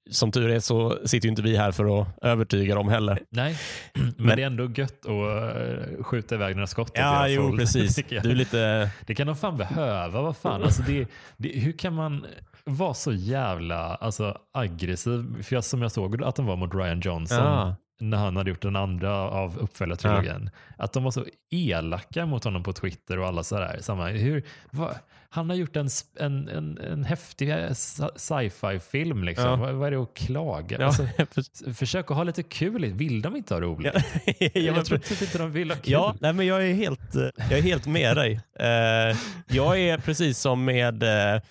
som 0.09 0.31
tur 0.31 0.49
är 0.49 0.59
så 0.59 0.99
sitter 1.05 1.25
ju 1.25 1.29
inte 1.29 1.41
vi 1.41 1.57
här 1.57 1.71
för 1.71 2.01
att 2.01 2.07
övertyga 2.21 2.75
dem 2.75 2.89
heller. 2.89 3.19
Nej, 3.29 3.57
men, 3.93 4.13
Men- 4.17 4.35
det 4.35 4.43
är 4.43 4.47
ändå 4.47 4.71
gött 4.75 5.05
att 5.05 5.11
uh, 5.11 6.03
skjuta 6.03 6.35
iväg 6.35 6.55
några 6.55 6.67
skott 6.67 6.91
Ja, 6.95 7.27
jo 7.27 7.41
håll, 7.41 7.57
precis. 7.57 7.95
Du 8.23 8.33
lite... 8.35 8.91
Det 9.05 9.15
kan 9.15 9.27
de 9.27 9.35
fan 9.35 9.57
behöva. 9.57 10.21
Vad 10.21 10.37
fan? 10.37 10.63
Alltså 10.63 10.81
det, 10.81 11.07
det, 11.37 11.49
hur 11.49 11.71
kan 11.71 11.93
man... 11.93 12.25
var 12.65 12.93
så 12.93 13.13
jävla 13.13 13.95
alltså, 13.95 14.37
aggressiv. 14.53 15.43
För 15.43 15.55
jag, 15.55 15.63
som 15.63 15.81
jag 15.81 15.91
såg 15.91 16.23
att 16.23 16.35
den 16.35 16.45
var 16.45 16.55
mot 16.55 16.75
Ryan 16.75 16.99
Johnson 16.99 17.37
Ja. 17.37 17.75
när 17.99 18.17
han 18.17 18.35
hade 18.37 18.49
gjort 18.49 18.61
den 18.61 18.75
andra 18.75 19.13
av 19.29 19.57
uppföljartrilogin. 19.57 20.49
Att 20.77 20.93
de 20.93 21.03
var 21.03 21.11
så 21.11 21.25
elaka 21.51 22.25
mot 22.25 22.43
honom 22.43 22.63
på 22.63 22.73
Twitter 22.73 23.19
och 23.19 23.27
alla 23.27 23.43
sådär. 23.43 23.77
Samma, 23.81 24.07
hur, 24.07 24.43
vad, 24.71 24.95
han 25.29 25.49
har 25.49 25.55
gjort 25.55 25.75
en, 25.75 25.89
en, 26.19 26.47
en, 26.49 26.77
en 26.77 27.03
häftig 27.03 27.49
sci- 27.49 28.09
sci-fi-film. 28.15 29.23
Liksom. 29.23 29.45
Ja. 29.45 29.55
Vad, 29.55 29.73
vad 29.73 29.87
är 29.87 29.91
det 29.91 29.97
att 30.01 30.13
klaga? 30.13 30.77
Ja, 30.79 30.85
Alltså, 30.85 31.07
försök 31.73 32.11
att 32.11 32.17
ha 32.17 32.23
lite 32.23 32.43
kul. 32.43 32.85
Vill 32.85 33.21
de 33.21 33.35
inte 33.35 33.53
ha 33.53 33.61
roligt? 33.61 33.93
ja, 33.93 34.01
ja, 34.39 34.49
men 34.53 34.75
jag 34.75 34.85
tror 34.85 34.97
typ 34.97 35.21
inte 35.21 35.37
de 35.37 35.51
vill 35.51 35.71
ha 35.71 35.77
kul. 35.77 35.91
Ja, 35.91 36.15
nej, 36.19 36.33
men 36.33 36.45
jag 36.45 36.67
är 36.69 36.73
helt, 36.73 37.15
eh, 37.15 37.21
jag 37.49 37.59
är 37.59 37.61
helt 37.61 37.87
med 37.87 38.15
dig. 38.17 38.39
Eh, 38.59 39.17
jag 39.47 39.79
är 39.79 39.97
precis 39.97 40.39
som 40.39 40.65
med, 40.65 41.03
eh, 41.03 41.41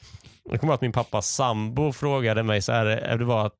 jag 0.50 0.60
kommer 0.60 0.72
ihåg 0.72 0.74
att 0.74 0.80
min 0.80 0.92
pappas 0.92 1.28
sambo 1.30 1.92
frågade 1.92 2.42
mig 2.42 2.62
så 2.62 2.72
här, 2.72 3.18
det 3.18 3.24
var 3.24 3.46
att 3.46 3.54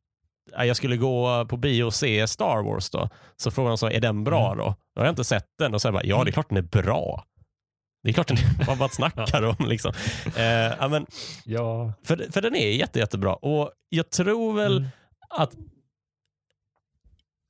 eh, 0.58 0.64
jag 0.64 0.76
skulle 0.76 0.96
gå 0.96 1.46
på 1.48 1.56
bio 1.56 1.84
och 1.84 1.94
se 1.94 2.26
Star 2.26 2.62
Wars 2.62 2.90
då. 2.90 3.08
Så 3.36 3.50
frågade 3.50 3.70
han 3.70 3.78
så, 3.78 3.90
är 3.90 4.00
den 4.00 4.24
bra 4.24 4.46
Mm. 4.52 4.58
då? 4.58 4.74
Då 4.94 5.00
har 5.00 5.06
jag 5.06 5.12
inte 5.12 5.24
sett 5.24 5.46
den 5.58 5.74
och 5.74 5.82
så 5.82 5.92
bara, 5.92 6.04
ja 6.04 6.24
det 6.24 6.30
är 6.30 6.32
klart 6.32 6.48
den 6.48 6.58
är 6.58 6.62
bra. 6.82 7.24
Det 8.02 8.08
är 8.08 8.12
klart 8.12 8.28
den 8.28 8.36
är, 8.36 8.74
vad 8.78 8.92
snackar 8.92 9.42
om 9.42 9.56
liksom. 9.68 9.92
Eh, 10.26 10.88
men, 10.88 11.06
Ja. 11.44 11.92
för, 12.04 12.26
för 12.32 12.42
den 12.42 12.54
är 12.56 12.70
jätte, 12.72 12.98
jättebra 12.98 13.34
och 13.34 13.70
jag 13.88 14.10
tror 14.10 14.52
väl 14.56 14.76
Mm. 14.76 14.88
att 15.30 15.52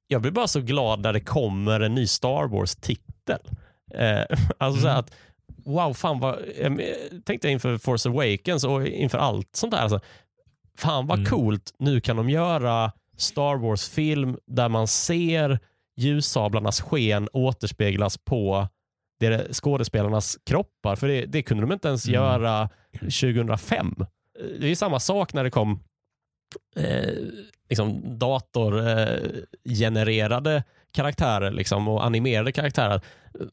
jag 0.07 0.23
blir 0.23 0.33
bara 0.33 0.47
så 0.49 0.61
glad 0.61 1.01
när 1.01 1.13
det 1.13 1.21
kommer 1.21 1.81
en 1.81 1.95
ny 1.95 2.07
Star 2.07 2.49
Wars-titel. 2.49 3.39
Eh, 3.95 4.39
alltså 4.59 4.81
så 4.81 4.89
Mm. 4.89 4.99
att, 4.99 5.13
wow, 5.71 5.95
fan 5.95 6.21
vad, 6.21 6.39
eh, 6.57 6.73
tänkte 7.25 7.47
jag 7.49 7.53
inför 7.53 7.79
Force 7.79 8.09
Awakens 8.09 8.65
och 8.65 8.87
inför 8.87 9.19
allt 9.19 9.57
sånt 9.57 9.73
där. 9.73 9.79
Alltså, 9.79 10.01
fan 10.79 11.07
vad 11.07 11.19
Mm. 11.19 11.31
coolt, 11.31 11.75
nu 11.79 12.01
kan 12.01 12.17
de 12.17 12.31
göra 12.31 12.93
Star 13.17 13.57
Wars-film 13.57 14.39
där 14.47 14.69
man 14.69 14.87
ser 14.89 15.59
ljussablarnas 15.97 16.81
sken 16.81 17.29
återspeglas 17.33 18.19
på 18.19 18.69
skådespelarnas 19.53 20.39
kroppar. 20.47 20.97
För 20.97 21.09
det, 21.09 21.27
det 21.27 21.43
kunde 21.43 21.63
de 21.63 21.73
inte 21.73 21.89
ens 21.89 22.07
Mm. 22.09 22.15
göra 22.15 22.69
2005. 23.01 23.95
Det 24.61 24.71
är 24.71 24.75
samma 24.75 25.01
sak 25.01 25.33
när 25.33 25.45
det 25.45 25.51
kom 25.51 25.81
eh, 26.77 27.15
liksom 27.69 28.19
datorgenererade 28.19 30.65
karaktärer 30.93 31.51
liksom, 31.51 31.89
och 31.89 32.05
animerade 32.05 32.53
karaktärer. 32.53 33.01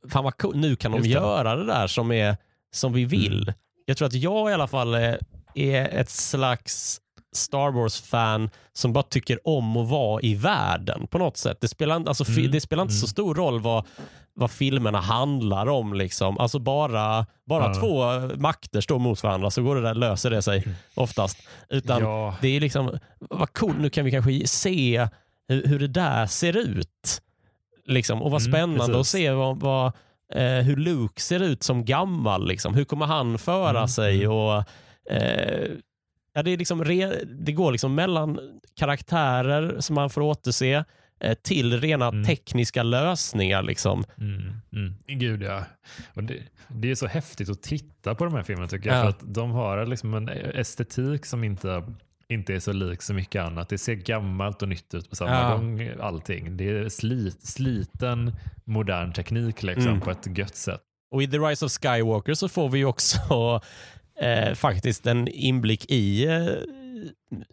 Fan 0.09 0.23
vad. 0.23 0.55
Nu 0.55 0.75
kan 0.75 0.91
de 0.91 1.03
göra 1.03 1.55
det 1.55 1.65
där 1.65 1.87
som, 1.87 2.11
är, 2.11 2.37
som 2.71 2.93
vi 2.93 3.05
vill. 3.05 3.41
Mm. 3.43 3.53
Jag 3.85 3.97
tror 3.97 4.07
att 4.07 4.13
jag 4.13 4.49
i 4.51 4.53
alla 4.53 4.67
fall 4.67 4.93
är, 4.93 5.19
är 5.55 5.85
ett 5.99 6.09
slags 6.09 7.01
Star 7.35 7.71
Wars-fan 7.71 8.49
som 8.73 8.93
bara 8.93 9.03
tycker 9.03 9.47
om 9.47 9.77
att 9.77 9.89
vara 9.89 10.21
i 10.21 10.35
världen 10.35 11.07
på 11.07 11.17
något 11.17 11.37
sätt. 11.37 11.57
Det 11.61 11.67
spelar, 11.67 11.95
inte- 11.95 12.09
alltså, 12.09 12.31
Mm, 12.31 12.51
det 12.51 12.61
spelar 12.61 12.83
inte 12.83 12.93
så 12.95 13.05
mm. 13.05 13.09
stor 13.09 13.35
roll 13.35 13.59
vad, 13.61 13.85
vad 14.33 14.51
filmerna 14.51 14.99
handlar 14.99 15.67
om. 15.69 15.93
Liksom. 15.93 16.37
Alltså 16.39 16.59
bara 16.59 17.25
bara 17.45 17.63
Ja. 17.67 17.73
två 17.73 18.03
makter 18.37 18.81
står 18.81 18.99
mot 18.99 19.23
varandra 19.23 19.51
så 19.51 19.61
går 19.63 19.75
det 19.75 19.81
där, 19.81 19.93
löser 19.93 20.29
det 20.29 20.41
sig 20.41 20.67
oftast. 20.95 21.37
Utan 21.69 22.01
Ja. 22.01 22.35
det 22.41 22.47
är 22.47 22.59
liksom, 22.59 22.97
vad 23.19 23.53
coolt, 23.53 23.79
nu 23.79 23.89
kan 23.89 24.05
vi 24.05 24.11
kanske 24.11 24.47
se 24.47 25.07
hur, 25.47 25.63
hur 25.67 25.79
det 25.79 25.87
där 25.87 26.27
ser 26.27 26.57
ut. 26.57 27.21
Liksom. 27.87 28.21
Och 28.21 28.31
vad 28.31 28.41
Mm, 28.41 28.51
spännande 28.51 28.83
att 28.83 28.91
precis. 28.91 29.11
se 29.11 29.31
vad, 29.31 29.59
vad, 29.59 29.85
eh, 30.33 30.41
hur 30.63 30.75
Luke 30.75 31.21
ser 31.21 31.39
ut 31.43 31.63
som 31.63 31.85
gammal. 31.85 32.47
Liksom. 32.47 32.73
Hur 32.75 32.83
kommer 32.85 33.05
han 33.05 33.37
föra 33.37 33.77
Mm, 33.77 33.87
sig? 33.87 34.23
mm. 34.23 34.31
Och, 34.37 34.63
eh, 35.11 35.69
ja, 36.33 36.43
det, 36.43 36.51
är 36.51 36.57
liksom 36.57 36.83
re, 36.85 37.13
det 37.25 37.51
går 37.51 37.71
liksom 37.71 37.95
mellan 37.95 38.39
karaktärer 38.79 39.79
som 39.79 39.93
man 39.95 40.09
får 40.09 40.21
återse 40.21 40.85
eh, 41.19 41.33
till 41.33 41.81
rena 41.81 42.07
Mm. 42.07 42.25
tekniska 42.25 42.83
lösningar. 42.83 43.63
Liksom. 43.63 44.03
Mm, 44.17 44.53
mm. 44.73 44.93
Gud 45.07 45.43
ja. 45.43 45.63
Det, 46.13 46.39
det 46.67 46.91
är 46.91 46.95
så 46.95 47.07
häftigt 47.07 47.49
att 47.49 47.61
titta 47.63 48.15
på 48.15 48.25
de 48.25 48.33
här 48.33 48.43
filmerna 48.43 48.67
tycker 48.67 48.89
jag. 48.89 48.97
Ja. 48.97 49.01
För 49.01 49.09
att 49.09 49.33
de 49.33 49.51
har 49.51 49.85
liksom 49.85 50.13
en 50.13 50.29
estetik 50.29 51.25
som 51.25 51.43
inte, 51.43 51.83
inte 52.29 52.53
är 52.53 52.59
så 52.59 52.71
lik 52.73 53.01
så 53.01 53.13
mycket 53.13 53.43
annat. 53.43 53.69
Det 53.69 53.77
ser 53.77 53.93
gammalt 53.93 54.61
och 54.61 54.67
nytt 54.69 54.93
ut 54.93 55.09
på 55.09 55.15
samma 55.15 55.31
Ja. 55.31 55.55
gång. 55.57 55.89
Allting. 56.01 56.57
Det 56.57 56.69
är 56.69 56.89
slit, 56.89 57.45
sliten 57.47 58.35
modern 58.65 59.13
teknik 59.13 59.63
liksom, 59.63 59.87
Mm. 59.87 60.01
på 60.01 60.11
ett 60.11 60.37
gött 60.37 60.55
sätt. 60.55 60.81
Och 61.11 61.23
i 61.23 61.27
The 61.27 61.37
Rise 61.37 61.65
of 61.65 61.71
Skywalker 61.71 62.33
så 62.33 62.49
får 62.49 62.69
vi 62.69 62.85
också 62.85 63.61
eh, 64.21 64.53
faktiskt 64.53 65.05
en 65.07 65.27
inblick 65.27 65.85
i 65.91 66.25
eh, 66.25 66.45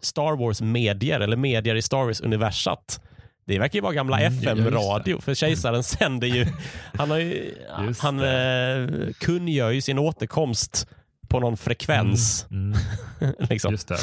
Star 0.01 0.35
Wars-medier, 0.37 1.19
eller 1.19 1.37
medier 1.37 1.75
i 1.75 1.81
Star 1.81 2.03
Wars-universat. 2.05 2.99
Det 3.47 3.59
verkar 3.59 3.75
ju 3.75 3.81
vara 3.81 3.93
gamla 3.93 4.19
Mm. 4.21 4.33
FM-radio, 4.39 5.19
för 5.21 5.33
kejsaren 5.33 5.83
sänder 5.83 6.27
ju, 6.27 6.45
han, 6.93 7.11
har 7.11 7.17
ju, 7.17 7.55
han 7.99 8.19
eh, 8.19 9.13
kungör 9.19 9.71
ju 9.71 9.81
sin 9.81 9.99
återkomst 9.99 10.87
på 11.27 11.39
någon 11.39 11.57
frekvens. 11.57 12.45
Mm, 12.51 12.77
mm. 13.21 13.35
liksom. 13.49 13.71
Just 13.71 13.87
det. 13.87 13.97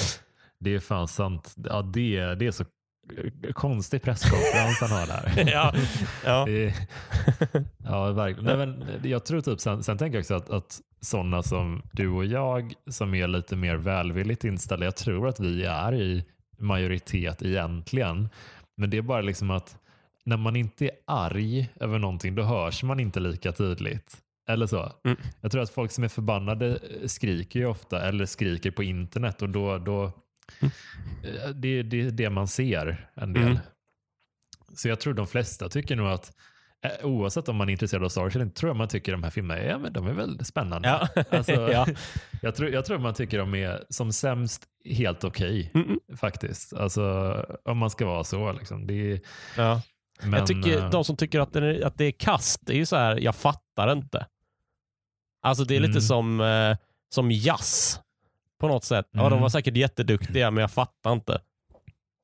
Det 0.62 0.74
är 0.74 0.80
fan 0.80 1.08
sant. 1.08 1.54
Ja, 1.64 1.82
det, 1.82 2.34
det 2.34 2.46
är 2.46 2.50
så 2.50 2.64
konstig 3.52 4.02
presskonferens 4.02 4.80
han 4.80 4.90
har 4.90 5.06
där. 5.06 5.50
ja, 5.52 5.74
ja. 6.24 6.44
Det 6.44 6.74
ja, 7.84 8.12
verkligen. 8.12 8.58
Nej, 8.58 8.66
men 8.66 9.10
jag 9.10 9.24
tror 9.24 9.40
typ, 9.40 9.60
sen, 9.60 9.82
sen 9.82 9.98
tänker 9.98 10.16
jag 10.16 10.20
också 10.20 10.34
att, 10.34 10.50
att 10.50 10.80
sådana 11.00 11.42
som 11.42 11.82
du 11.92 12.08
och 12.08 12.24
jag 12.24 12.74
som 12.86 13.14
är 13.14 13.28
lite 13.28 13.56
mer 13.56 13.76
välvilligt 13.76 14.44
inställda, 14.44 14.86
jag 14.86 14.96
tror 14.96 15.28
att 15.28 15.40
vi 15.40 15.64
är 15.64 15.94
i 15.94 16.24
majoritet 16.58 17.42
egentligen. 17.42 18.28
Men 18.76 18.90
det 18.90 18.96
är 18.96 19.02
bara 19.02 19.20
liksom 19.20 19.50
att 19.50 19.76
när 20.24 20.36
man 20.36 20.56
inte 20.56 20.84
är 20.84 20.90
arg 21.06 21.68
över 21.80 21.98
någonting, 21.98 22.34
då 22.34 22.42
hörs 22.42 22.82
man 22.82 23.00
inte 23.00 23.20
lika 23.20 23.52
tydligt. 23.52 24.16
Eller 24.48 24.66
så. 24.66 24.92
Mm. 25.04 25.16
Jag 25.40 25.52
tror 25.52 25.62
att 25.62 25.70
folk 25.70 25.90
som 25.90 26.04
är 26.04 26.08
förbannade 26.08 26.78
skriker 27.06 27.60
ju 27.60 27.66
ofta, 27.66 28.08
eller 28.08 28.26
skriker 28.26 28.70
på 28.70 28.82
internet 28.82 29.42
och 29.42 29.48
då, 29.48 29.78
då 29.78 30.12
eh, 30.60 31.48
det, 31.54 31.82
det 31.82 32.00
är 32.00 32.10
det 32.10 32.30
man 32.30 32.48
ser 32.48 33.10
en 33.14 33.32
del. 33.32 33.42
Mm. 33.42 33.58
Så 34.76 34.88
jag 34.88 35.00
tror 35.00 35.14
de 35.14 35.26
flesta 35.26 35.68
tycker 35.68 35.96
nog 35.96 36.06
att 36.08 36.32
eh, 36.84 37.06
oavsett 37.06 37.48
om 37.48 37.56
man 37.56 37.68
är 37.68 37.72
intresserad 37.72 38.04
av 38.04 38.08
Star 38.08 38.22
Wars 38.22 38.34
eller 38.34 38.44
inte, 38.44 38.60
tror 38.60 38.70
jag 38.70 38.76
man 38.76 38.88
tycker 38.88 39.12
de 39.12 39.22
här 39.22 39.30
filmerna 39.30 39.64
ja, 39.64 39.78
men 39.78 39.92
de 39.92 40.06
är 40.06 40.12
väl 40.12 40.44
spännande. 40.44 40.88
Ja. 40.88 41.22
Alltså, 41.30 41.52
ja. 41.72 41.86
jag, 42.42 42.54
tror, 42.54 42.70
jag 42.70 42.84
tror 42.84 42.98
man 42.98 43.14
tycker 43.14 43.38
de 43.38 43.54
är 43.54 43.84
som 43.90 44.12
sämst 44.12 44.64
helt 44.84 45.24
okej 45.24 45.70
Mm, 45.74 46.00
faktiskt. 46.16 46.72
Alltså 46.72 47.02
om 47.64 47.78
man 47.78 47.90
ska 47.90 48.06
vara 48.06 48.24
så. 48.24 48.52
Liksom. 48.52 48.86
Det 48.86 49.12
är, 49.12 49.20
ja. 49.56 49.82
men, 50.22 50.32
jag 50.32 50.46
tycker, 50.46 50.78
eh, 50.78 50.90
de 50.90 51.04
som 51.04 51.16
tycker 51.16 51.40
att 51.40 51.52
det, 51.52 51.66
är, 51.66 51.86
att 51.86 51.98
det 51.98 52.04
är 52.04 52.12
kast, 52.12 52.60
det 52.66 52.72
är 52.72 52.76
ju 52.76 52.86
så 52.86 52.96
här, 52.96 53.16
jag 53.16 53.36
fattar 53.36 53.92
inte. 53.92 54.26
Alltså 55.42 55.64
det 55.64 55.76
är 55.76 55.80
lite 55.80 55.90
Mm. 55.90 56.00
som, 56.00 56.76
som 57.08 57.30
jazz 57.30 58.00
på 58.62 58.68
något 58.68 58.84
sätt. 58.84 59.06
Ja, 59.10 59.20
de 59.20 59.26
Mm. 59.26 59.40
var 59.42 59.48
säkert 59.48 59.76
jätteduktiga, 59.76 60.50
men 60.50 60.60
jag 60.60 60.70
fattar 60.70 61.12
inte. 61.12 61.40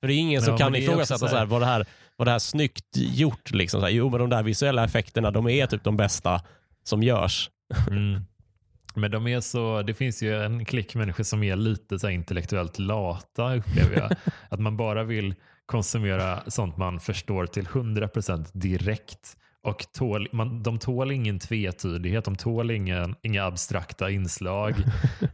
För 0.01 0.09
det 0.09 0.15
är 0.15 0.19
ingen 0.19 0.43
som 0.43 0.53
Ja, 0.53 0.59
kan 0.59 0.75
är 0.75 0.79
också 0.79 0.83
ifrågasätta 0.91 1.19
så 1.19 1.29
så 1.29 1.37
här- 1.37 1.47
var, 1.47 1.61
det 1.61 1.67
här, 1.67 1.87
var 2.17 2.25
det 2.25 2.31
här 2.33 2.39
snyggt 2.39 2.85
gjort. 2.97 3.51
Liksom. 3.51 3.81
Så 3.81 3.87
här, 3.87 3.93
jo, 3.93 4.11
men 4.11 4.21
de 4.21 4.31
där 4.31 4.43
visuella 4.43 4.85
effekterna, 4.85 5.31
de 5.31 5.49
är 5.49 5.67
typ 5.67 5.85
de 5.85 5.97
bästa 5.97 6.41
som 6.85 7.03
görs. 7.03 7.51
Mm. 7.91 8.21
Men 8.95 9.11
de 9.11 9.27
är 9.27 9.41
så, 9.41 9.83
det 9.83 9.95
finns 9.95 10.23
ju 10.23 10.45
en 10.45 10.65
klick 10.65 10.95
människor 10.95 11.25
som 11.25 11.43
är 11.43 11.57
lite 11.57 11.99
så 11.99 12.09
intellektuellt 12.09 12.79
lata 12.79 13.55
upplever 13.55 13.97
jag. 13.97 14.13
att 14.49 14.61
man 14.61 14.77
bara 14.77 15.05
vill 15.05 15.35
konsumera 15.67 16.43
sånt 16.47 16.77
man 16.77 17.01
förstår 17.01 17.47
till 17.47 17.67
100% 17.67 18.47
direkt. 18.53 19.37
Och 19.67 19.87
tål, 19.93 20.29
man, 20.33 20.63
de 20.63 20.79
tål 20.79 21.13
ingen 21.13 21.39
tvetydighet, 21.39 22.25
de 22.25 22.37
tål 22.37 22.71
ingen, 22.71 23.15
inga 23.23 23.45
abstrakta 23.45 24.11
inslag. 24.11 24.75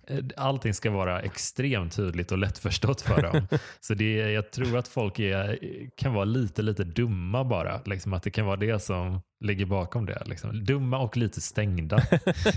Eh, 0.07 0.19
Allting 0.37 0.75
ska 0.75 0.91
vara 0.91 1.21
extremt 1.23 1.97
tydligt 1.97 2.33
och 2.33 2.39
lättförstått 2.39 3.01
för 3.01 3.23
dem. 3.23 3.49
Så 3.81 3.95
det, 3.95 4.15
jag 4.15 4.53
tror 4.53 4.79
att 4.79 4.89
folk 4.89 5.19
är, 5.19 5.59
kan 5.97 6.15
vara 6.15 6.25
lite, 6.25 6.63
lite 6.63 6.85
dumma 6.85 7.45
bara. 7.45 7.81
Liksom 7.87 8.13
att 8.13 8.23
det 8.23 8.31
kan 8.31 8.47
vara 8.47 8.57
det 8.57 8.83
som 8.83 9.21
ligger 9.41 9.67
bakom 9.67 10.07
det. 10.07 10.23
Liksom. 10.27 10.65
Dumma 10.65 10.99
och 10.99 11.17
lite 11.17 11.41
stängda. 11.41 12.03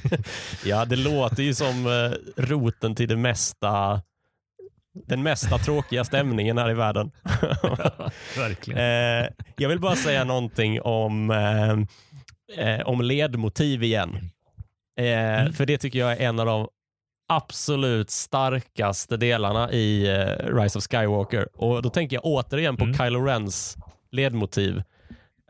Ja, 0.66 0.86
det 0.86 0.96
låter 0.96 1.44
ju 1.44 1.54
som 1.54 1.86
eh, 1.88 2.42
roten 2.44 2.96
till 2.96 3.08
det 3.08 3.18
mesta 3.18 4.02
den 5.06 5.24
mesta 5.24 5.58
tråkiga 5.58 6.04
stämningen 6.04 6.58
här 6.58 6.70
i 6.70 6.74
världen. 6.74 7.12
Verkligen. 8.38 8.80
Eh, 8.80 9.28
jag 9.58 9.70
vill 9.70 9.80
bara 9.80 9.96
säga 9.96 10.24
någonting 10.24 10.82
om, 10.82 11.32
eh, 11.32 12.68
eh, 12.68 12.88
om 12.88 13.02
ledmotiv 13.02 13.84
igen. 13.84 14.16
Eh, 15.00 15.52
För 15.52 15.66
det 15.66 15.78
tycker 15.78 16.00
jag 16.00 16.12
är 16.12 16.20
en 16.28 16.40
av 16.40 16.46
de 16.46 16.68
absolut 17.30 18.10
starkaste 18.10 19.18
delarna 19.18 19.72
i 19.72 20.08
eh, 20.08 20.56
Rise 20.56 20.78
of 20.78 20.84
Skywalker. 20.88 21.48
Och 21.62 21.82
Då 21.82 21.90
tänker 21.90 22.16
jag 22.16 22.26
återigen 22.26 22.78
på 22.78 22.84
Mm. 22.84 22.98
Kylo 22.98 23.26
Rens 23.26 23.78
ledmotiv. 24.12 24.78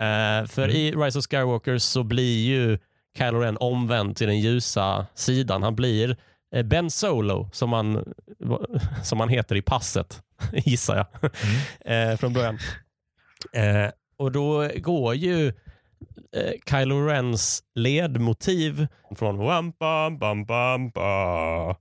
Eh, 0.02 0.46
för 0.48 0.64
Mm. 0.64 0.76
i 0.76 0.92
Rise 0.92 1.20
of 1.20 1.26
Skywalker 1.26 1.78
så 1.78 2.04
blir 2.04 2.46
ju 2.46 2.80
Kylo 3.18 3.40
Ren 3.40 3.58
omvänd 3.60 4.16
till 4.16 4.28
den 4.28 4.40
ljusa 4.40 5.06
sidan. 5.16 5.64
Han 5.64 5.76
blir 5.76 6.18
Ben 6.66 6.92
Solo, 6.92 7.50
som 7.54 7.74
han, 7.74 8.14
som 9.04 9.20
han 9.20 9.30
heter 9.30 9.56
i 9.56 9.62
passet, 9.62 10.22
gissar 10.54 10.96
jag, 10.96 11.32
Mm. 11.86 12.10
eh, 12.12 12.18
från 12.18 12.34
början. 12.34 12.58
Eh, 13.54 13.92
och 14.18 14.32
då 14.32 14.70
går 14.76 15.16
ju 15.16 15.48
eh, 16.36 16.52
Kylo 16.70 17.06
Rens 17.06 17.64
ledmotiv 17.76 18.88
från 19.16 19.38
wam, 19.38 19.74
bam, 19.80 20.18
bam, 20.18 20.46
bam, 20.46 20.90
ba. 20.90 21.76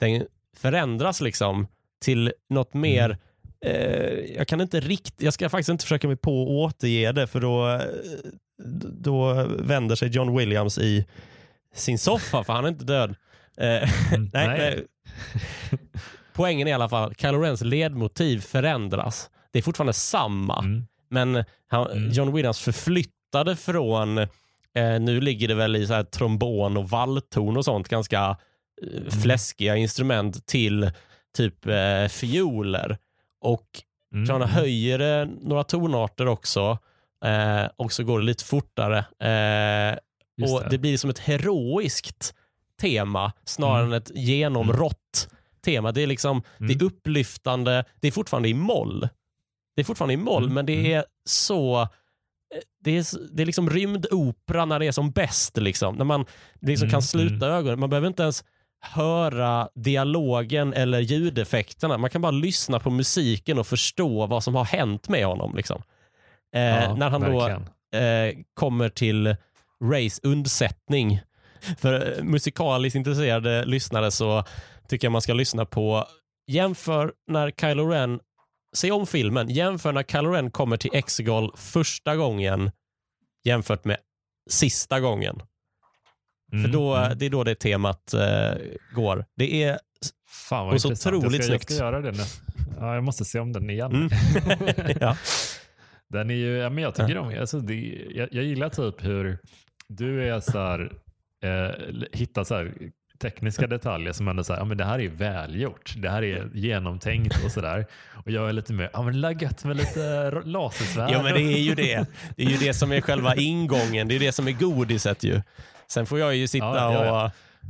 Den 0.00 0.26
förändras 0.56 1.20
liksom 1.20 1.66
till 2.04 2.32
något 2.50 2.74
mer 2.74 3.18
eh, 3.64 4.10
jag 4.36 4.48
kan 4.48 4.60
inte 4.60 4.80
riktigt, 4.80 5.22
jag 5.22 5.34
ska 5.34 5.48
faktiskt 5.48 5.68
inte 5.68 5.84
försöka 5.84 6.06
mig 6.08 6.16
på 6.16 6.42
att 6.42 6.48
återge 6.48 7.12
det 7.12 7.26
för 7.26 7.40
då, 7.40 7.68
eh, 7.68 7.80
då 8.92 9.46
vänder 9.58 9.96
sig 9.96 10.08
John 10.08 10.36
Williams 10.36 10.78
i 10.78 11.06
sin 11.74 11.98
soffa 11.98 12.44
för 12.44 12.52
han 12.52 12.64
är 12.64 12.68
inte 12.68 12.84
död. 12.84 13.14
Eh, 13.60 14.12
Mm. 14.14 14.30
nej, 14.32 14.48
Nej. 14.58 14.84
Poängen 16.32 16.66
är 16.68 16.70
i 16.70 16.74
alla 16.74 16.88
fall, 16.88 17.14
Kylo 17.14 17.38
Rens 17.40 17.60
ledmotiv 17.60 18.40
förändras. 18.40 19.30
Det 19.52 19.58
är 19.58 19.62
fortfarande 19.62 19.92
samma, 19.92 20.58
Mm. 20.58 20.84
men 21.10 21.44
han, 21.68 21.86
Mm. 21.90 22.10
John 22.12 22.32
Williams 22.34 22.60
förflyttade 22.60 23.56
från, 23.56 24.18
eh, 24.18 25.00
nu 25.00 25.20
ligger 25.20 25.48
det 25.48 25.54
väl 25.54 25.76
i 25.76 25.86
så 25.86 25.94
här 25.94 26.02
trombon 26.04 26.76
och 26.76 26.90
vallton 26.90 27.56
och 27.56 27.64
sånt, 27.64 27.88
ganska 27.88 28.36
eh, 28.82 29.10
fläskiga 29.22 29.76
instrument 29.76 30.46
till 30.46 30.90
typ 31.36 31.66
eh, 31.66 32.06
fioler. 32.08 32.98
Och 33.40 33.66
Mm. 34.14 34.28
han 34.30 34.42
Mm. 34.42 34.48
höjer 34.54 34.98
det 34.98 35.28
några 35.40 35.64
tonarter 35.64 36.26
också 36.28 36.78
eh, 37.24 37.64
och 37.76 37.92
så 37.92 38.04
går 38.04 38.18
det 38.18 38.24
lite 38.24 38.44
fortare. 38.44 38.98
Eh, 38.98 39.98
och 40.52 40.62
det. 40.70 40.78
blir 40.78 40.96
som 40.96 41.10
ett 41.10 41.18
heroiskt 41.18 42.34
tema 42.80 43.32
snarare 43.44 43.80
Mm. 43.82 43.92
än 43.92 43.98
ett 44.02 44.10
genomrått 44.14 45.28
tema. 45.64 45.92
Det 45.92 46.02
är 46.02 46.06
liksom 46.06 46.42
det 46.58 46.64
är 46.64 46.70
Mm. 46.74 46.86
upplyftande. 46.86 47.84
Det 48.00 48.08
är 48.08 48.12
fortfarande 48.12 48.48
i 48.48 48.54
moll. 48.54 49.08
Det 49.76 49.82
är 49.82 49.84
fortfarande 49.84 50.14
i 50.14 50.16
moll, 50.16 50.42
Mm. 50.42 50.54
men 50.54 50.66
det 50.66 50.74
Mm. 50.74 50.92
är 50.92 51.04
så 51.24 51.80
eh, 51.80 51.88
det 52.84 52.90
är, 52.98 53.34
det 53.36 53.42
är 53.42 53.46
liksom 53.46 53.70
rymdopera 53.70 54.64
när 54.64 54.78
det 54.78 54.86
är 54.86 54.92
som 54.92 55.10
bäst. 55.10 55.56
Liksom. 55.56 55.94
När 55.94 56.04
man 56.04 56.24
liksom 56.60 56.84
Mm, 56.84 56.92
kan 56.92 57.02
sluta 57.02 57.46
ögonen. 57.46 57.80
Man 57.80 57.90
behöver 57.90 58.08
inte 58.08 58.22
ens 58.22 58.44
höra 58.80 59.68
dialogen 59.74 60.72
eller 60.72 61.00
ljudeffekterna. 61.00 61.98
Man 61.98 62.10
kan 62.10 62.22
bara 62.22 62.30
lyssna 62.32 62.80
på 62.80 62.90
musiken 62.90 63.58
och 63.58 63.66
förstå 63.66 64.26
vad 64.26 64.44
som 64.44 64.54
har 64.54 64.64
hänt 64.64 65.08
med 65.08 65.26
honom. 65.26 65.56
Liksom. 65.56 65.82
Eh, 66.54 66.60
Ja, 66.62 66.94
när 66.94 67.10
han 67.10 67.20
då 67.20 67.38
verkligen. 67.48 67.62
eh, 68.28 68.34
kommer 68.54 68.88
till 68.88 69.36
Rays 69.84 70.20
undsättning. 70.22 71.20
För 71.78 72.18
eh, 72.18 72.24
musikaliskt 72.24 72.96
intresserade 72.96 73.64
lyssnare 73.64 74.10
så 74.10 74.44
tycker 74.88 75.06
jag 75.06 75.12
man 75.12 75.22
ska 75.22 75.32
lyssna 75.34 75.64
på 75.64 76.06
jämför 76.46 77.12
när 77.30 77.50
Kylo 77.60 77.86
Ren, 77.88 78.20
se 78.76 78.90
om 78.90 79.06
filmen, 79.06 79.48
jämför 79.48 79.92
när 79.92 80.02
Kylo 80.02 80.30
Ren 80.30 80.50
kommer 80.50 80.76
till 80.76 80.90
Exegol 80.94 81.52
första 81.56 82.16
gången 82.16 82.70
jämfört 83.44 83.84
med 83.84 83.96
sista 84.50 85.00
gången. 85.00 85.42
Mm. 86.52 86.64
För 86.64 86.72
då, 86.72 86.94
Mm. 86.94 87.18
det 87.18 87.26
är 87.26 87.30
då 87.30 87.44
det 87.44 87.54
temat 87.54 88.14
eh, 88.14 88.52
går. 88.94 89.24
Det 89.36 89.62
är 89.62 89.78
Fan 90.48 90.66
vad 90.66 90.74
och 90.74 90.80
så 90.80 90.88
intressant. 90.88 91.16
otroligt 91.16 91.36
jag 91.36 91.44
ska, 91.44 91.50
snyggt. 91.50 91.70
Jag 91.70 91.76
ska 91.76 91.84
göra 91.84 92.00
det 92.00 92.12
nu. 92.12 92.22
Ja, 92.80 92.94
jag 92.94 93.04
måste 93.04 93.24
se 93.24 93.38
om 93.38 93.52
den 93.52 93.70
igen. 93.70 93.92
Mm. 93.92 94.08
ja. 95.00 95.16
Den 96.08 96.30
är 96.30 96.34
ju, 96.34 96.56
ja, 96.56 96.70
men 96.70 96.84
jag 96.84 96.94
tycker 96.94 97.18
om, 97.18 97.38
alltså 97.40 97.60
det, 97.60 97.74
jag, 98.10 98.28
jag 98.32 98.44
gillar 98.44 98.68
typ 98.68 99.04
hur 99.04 99.38
du 99.88 100.28
är 100.28 100.40
så 100.40 100.58
här, 100.58 100.92
eh, 101.42 101.74
hittar 102.12 102.44
så 102.44 102.54
här 102.54 102.72
tekniska 103.20 103.66
detaljer 103.66 104.12
som 104.12 104.28
ändå 104.28 104.44
säger, 104.44 104.60
ja 104.60 104.64
men 104.64 104.76
det 104.76 104.84
här 104.84 104.98
är 104.98 105.08
välgjort, 105.08 105.94
det 105.96 106.10
här 106.10 106.24
är 106.24 106.50
genomtänkt 106.54 107.44
och 107.44 107.52
sådär. 107.52 107.86
Och 108.24 108.30
jag 108.30 108.48
är 108.48 108.52
lite 108.52 108.72
mer, 108.72 108.90
ja 108.92 109.02
men 109.02 109.20
laggat 109.20 109.64
med 109.64 109.76
lite 109.76 110.30
lasersvärd. 110.44 111.10
ja, 111.10 111.22
men 111.22 111.34
det 111.34 111.40
är 111.42 111.58
ju 111.58 111.74
det. 111.74 112.06
Det 112.36 112.42
är 112.42 112.50
ju 112.50 112.56
det 112.56 112.74
som 112.74 112.92
är 112.92 113.00
själva 113.00 113.34
ingången. 113.36 114.08
Det 114.08 114.14
är 114.14 114.20
det 114.20 114.32
som 114.32 114.48
är 114.48 114.52
godiset 114.52 115.22
ju. 115.22 115.42
Sen 115.88 116.06
får 116.06 116.18
jag 116.18 116.36
ju 116.36 116.46
sitta 116.48 116.66
Ja, 116.66 117.04
ja, 117.06 117.24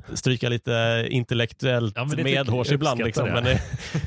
och 0.09 0.19
stryka 0.19 0.49
lite 0.49 1.07
intellektuellt 1.11 1.93
Ja, 1.97 2.05
det 2.17 2.23
medhårs 2.25 2.73
ibland. 2.73 3.03
Liksom. 3.05 3.25
uppskattar 3.25 3.43
Men 3.43 3.59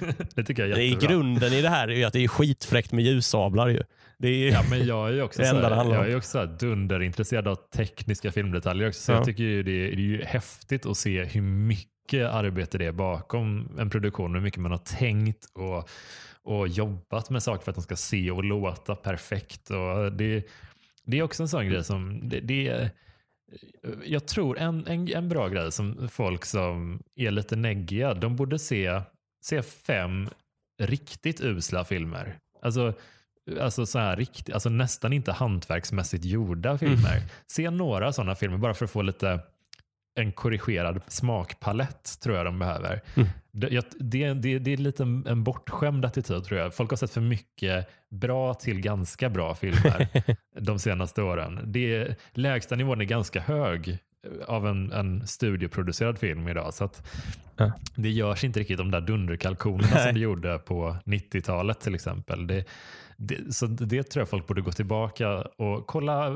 det. 0.08 0.16
det, 0.18 0.26
det 0.36 0.44
tycker 0.44 0.62
jag 0.64 0.72
är 0.72 0.76
det 0.76 0.84
är 0.84 0.86
jättebra. 0.86 1.10
grunden 1.16 1.54
i 1.54 1.62
det 1.62 1.70
här 1.70 1.88
är 1.88 1.96
ju 1.96 2.04
att 2.04 2.14
det 2.14 2.24
är 2.24 2.28
skitfräckt 2.28 2.92
med 2.92 3.06
ljussablar. 3.06 3.68
Ju. 3.68 3.84
Det 4.22 4.28
är, 4.30 4.52
Ja, 4.52 4.64
men 4.70 4.86
jag 4.86 5.10
är 5.10 5.22
också, 5.24 5.42
här, 5.44 5.94
jag 5.94 6.10
är 6.10 6.18
också 6.18 6.30
så 6.30 6.46
dunderinintresserad 6.46 7.48
av 7.48 7.56
tekniska 7.56 8.32
filmdetaljer 8.32 8.88
också. 8.88 9.02
Så 9.02 9.12
Ja. 9.12 9.16
jag 9.16 9.26
tycker 9.26 9.44
ju 9.44 9.64
det, 9.64 9.72
det 9.72 9.94
är 9.94 9.96
ju 9.96 10.24
häftigt 10.24 10.86
att 10.86 10.98
se 10.98 11.24
hur 11.24 11.42
mycket 11.42 12.28
arbete 12.28 12.78
det 12.78 12.86
är 12.86 12.92
bakom 12.92 13.78
en 13.80 13.90
produktion. 13.90 14.36
Hur 14.36 14.42
mycket 14.42 14.60
man 14.60 14.72
har 14.72 14.78
tänkt 14.78 15.46
och, 15.54 15.90
och 16.44 16.68
jobbat 16.68 17.30
med 17.30 17.44
saker 17.44 17.64
för 17.64 17.72
att 17.72 17.76
de 17.76 17.82
ska 17.82 17.96
se 17.96 18.32
och 18.32 18.44
låta 18.44 18.96
perfekt. 18.96 19.70
Och 19.70 20.12
det, 20.12 20.44
det 21.06 21.20
är 21.20 21.24
också 21.24 21.44
en 21.44 21.50
sån 21.50 21.68
grej 21.68 21.84
som 21.84 22.30
det, 22.30 22.40
det 22.40 22.68
är 22.68 22.90
jag 24.06 24.28
tror 24.28 24.60
en, 24.60 24.88
en, 24.88 25.08
en 25.08 25.30
bra 25.30 25.48
grej 25.48 25.72
som 25.72 26.10
folk 26.10 26.46
som 26.46 27.04
är 27.16 27.32
lite 27.32 27.56
neggiga, 27.56 28.14
de 28.14 28.36
borde 28.36 28.60
se, 28.60 29.02
se 29.44 29.62
fem 29.62 30.30
riktigt 30.82 31.42
usla 31.42 31.86
filmer. 31.86 32.38
Alltså, 32.62 32.94
alltså, 33.60 33.86
så 33.86 34.00
här 34.00 34.16
rikt, 34.16 34.50
alltså 34.54 34.70
nästan 34.70 35.14
inte 35.14 35.32
hantverksmässigt 35.32 36.26
gjorda 36.26 36.78
filmer. 36.78 37.22
Se 37.48 37.70
några 37.70 38.14
sådana 38.14 38.36
filmer 38.36 38.58
bara 38.58 38.74
för 38.74 38.86
att 38.86 38.92
få 38.92 39.02
lite 39.02 39.40
en 40.16 40.32
korrigerad 40.32 41.02
smakpalett 41.08 42.20
tror 42.24 42.36
jag 42.36 42.46
de 42.46 42.60
behöver. 42.60 43.02
Mm. 43.16 43.30
Det, 43.52 43.70
det, 44.00 44.34
det, 44.34 44.60
det 44.60 44.74
är 44.74 44.78
lite 44.78 45.04
en 45.04 45.28
en 45.28 45.44
bortskämd 45.44 46.06
attityd 46.06 46.44
tror 46.44 46.60
jag. 46.60 46.74
Folk 46.74 46.90
har 46.90 46.98
sett 46.98 47.12
för 47.12 47.22
mycket 47.22 47.88
bra 48.10 48.54
till 48.54 48.82
ganska 48.82 49.30
bra 49.30 49.56
filmer 49.56 50.08
de 50.60 50.80
senaste 50.80 51.22
åren. 51.22 51.60
Det, 51.66 52.16
lägsta 52.34 52.76
nivån 52.76 53.02
är 53.02 53.06
ganska 53.06 53.42
hög 53.42 53.98
av 54.48 54.68
en, 54.68 54.92
en 54.92 55.28
studioproducerad 55.28 56.18
film 56.18 56.48
idag. 56.48 56.74
Så 56.74 56.84
att 56.84 57.04
Ja. 57.62 57.72
Det 57.96 58.10
görs 58.10 58.44
inte 58.44 58.60
riktigt 58.60 58.78
de 58.78 58.92
där 58.92 59.02
dunderkalkonerna 59.02 60.04
som 60.04 60.14
det 60.14 60.20
gjorde 60.20 60.60
på 60.60 60.98
90-talet 61.06 61.80
till 61.80 61.96
exempel. 61.96 62.48
Det, 62.48 62.66
det, 63.24 63.56
så 63.56 63.66
det 63.68 64.04
tror 64.04 64.22
jag 64.22 64.30
folk 64.30 64.48
borde 64.48 64.62
gå 64.62 64.72
tillbaka 64.72 65.30
och 65.42 65.88
kolla 65.88 66.28
eh, 66.28 66.34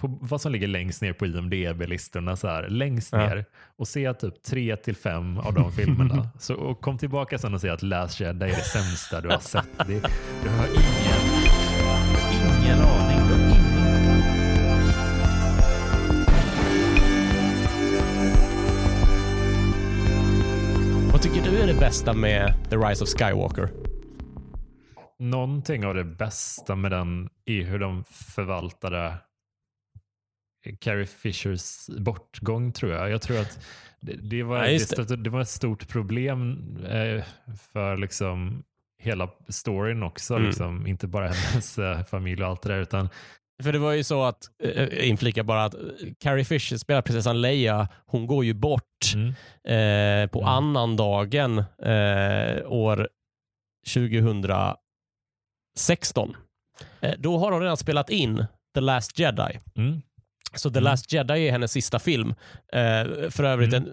på 0.00 0.18
vad 0.20 0.40
som 0.40 0.52
ligger 0.52 0.66
längst 0.68 1.02
ner 1.02 1.12
på 1.12 1.26
IMDB-listorna. 1.26 2.36
Så 2.36 2.48
här, 2.48 2.68
längst 2.68 3.12
Ja. 3.12 3.18
ner 3.18 3.44
och 3.76 3.88
se 3.88 4.14
typ 4.14 4.42
tre 4.42 4.76
till 4.76 4.96
fem 4.96 5.38
av 5.38 5.54
de 5.54 5.72
filmerna. 5.72 6.28
så, 6.38 6.54
och 6.54 6.80
kom 6.80 6.98
tillbaka 6.98 7.38
sen 7.38 7.54
och 7.54 7.60
säg 7.60 7.70
att 7.70 7.82
Last 7.82 8.20
Jedi 8.20 8.44
är 8.44 8.48
det 8.48 8.54
sämsta 8.64 9.20
du 9.20 9.28
har 9.28 9.38
sett. 9.38 9.66
Det, 9.86 10.00
du 10.42 10.48
har 10.48 10.66
ingen, 10.66 11.20
ingen 12.62 12.80
aning. 12.80 13.20
Vad 21.12 21.22
tycker 21.22 21.42
du 21.50 21.58
är 21.58 21.66
det 21.66 21.74
bästa 21.74 22.12
med 22.12 22.54
The 22.70 22.76
Rise 22.76 23.04
of 23.04 23.10
Skywalker? 23.10 23.89
någonting 25.20 25.86
av 25.86 25.94
det 25.94 26.04
bästa 26.04 26.76
med 26.76 26.90
den 26.90 27.28
är 27.44 27.62
hur 27.62 27.78
de 27.78 28.04
förvaltade 28.04 29.14
Carrie 30.80 31.06
Fishers 31.06 31.86
bortgång 31.98 32.72
tror 32.72 32.92
jag. 32.92 33.10
Jag 33.10 33.22
tror 33.22 33.40
att 33.40 33.58
det, 34.00 34.12
det 34.12 34.42
var, 34.42 34.64
ja, 34.64 34.78
det. 34.96 35.16
det. 35.16 35.30
var 35.30 35.40
ett 35.40 35.48
stort 35.48 35.88
problem 35.88 36.58
eh, 36.84 37.24
för 37.72 37.96
liksom 37.96 38.64
hela 38.98 39.30
storyn 39.48 40.02
också. 40.02 40.34
Mm. 40.34 40.46
Liksom. 40.46 40.86
Inte 40.86 41.06
bara 41.06 41.28
hennes 41.28 41.78
eh, 41.78 42.04
familj 42.04 42.42
och 42.42 42.48
allt 42.48 42.62
det 42.62 42.68
där. 42.68 42.80
Utan 42.80 43.08
för 43.62 43.72
det 43.72 43.78
var 43.78 43.92
ju 43.92 44.04
så 44.04 44.22
att, 44.22 44.38
äh, 44.62 45.08
inflika 45.08 45.44
bara, 45.44 45.64
att 45.64 45.74
Carrie 46.18 46.44
Fisher 46.44 46.76
spelar 46.76 47.02
prinsessan 47.02 47.40
Leia, 47.40 47.88
hon 48.06 48.26
går 48.26 48.44
ju 48.44 48.54
bort 48.54 49.14
mm. 49.14 49.28
eh, 49.64 50.30
på 50.30 50.38
mm. 50.40 50.48
annandagen 50.48 51.58
eh, 51.82 52.72
år 52.72 53.08
2000 53.94 54.42
16. 55.76 56.36
Eh, 57.00 57.14
då 57.18 57.38
har 57.38 57.52
hon 57.52 57.60
redan 57.60 57.76
spelat 57.76 58.10
in 58.10 58.46
The 58.74 58.80
Last 58.80 59.18
Jedi. 59.18 59.58
Mm. 59.76 60.02
Så 60.54 60.70
The 60.70 60.78
mm. 60.78 60.84
Last 60.84 61.12
Jedi 61.12 61.48
är 61.48 61.52
hennes 61.52 61.72
sista 61.72 61.98
film. 61.98 62.34
Eh, 62.72 63.30
för 63.30 63.44
övrigt, 63.44 63.74
mm. 63.74 63.90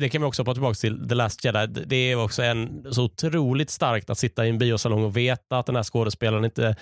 det, 0.00 0.08
kan 0.08 0.20
vi 0.20 0.26
också 0.26 0.42
hoppa 0.42 0.54
tillbaka 0.54 0.74
till, 0.74 1.08
The 1.08 1.14
Last 1.14 1.44
Jedi. 1.44 1.66
Det 1.66 1.96
är 1.96 2.16
också 2.16 2.42
en, 2.42 2.86
så 2.94 3.04
otroligt 3.04 3.70
starkt 3.70 4.10
att 4.10 4.18
sitta 4.18 4.46
i 4.46 4.48
en 4.48 4.58
biosalong 4.58 5.04
och 5.04 5.16
veta 5.16 5.58
att 5.58 5.66
den 5.66 5.76
här 5.76 5.82
skådespelaren 5.82 6.44
inte 6.44 6.76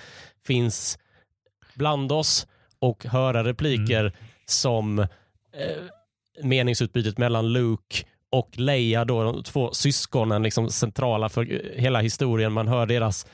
finns 0.46 0.98
bland 1.74 2.12
oss 2.12 2.46
och 2.78 3.04
höra 3.04 3.44
repliker 3.44 4.00
mm. 4.00 4.12
som 4.46 4.98
eh, 4.98 5.06
meningsutbytet 6.42 7.18
mellan 7.18 7.52
Luke 7.52 8.04
och 8.30 8.50
Leia, 8.58 9.04
då, 9.04 9.22
de 9.22 9.42
två 9.42 9.72
syskonen, 9.72 10.42
liksom 10.42 10.70
centrala 10.70 11.28
för 11.28 11.44
hela 11.76 12.00
historien. 12.00 12.52
Man 12.52 12.68
hör 12.68 12.86
deras 12.86 13.26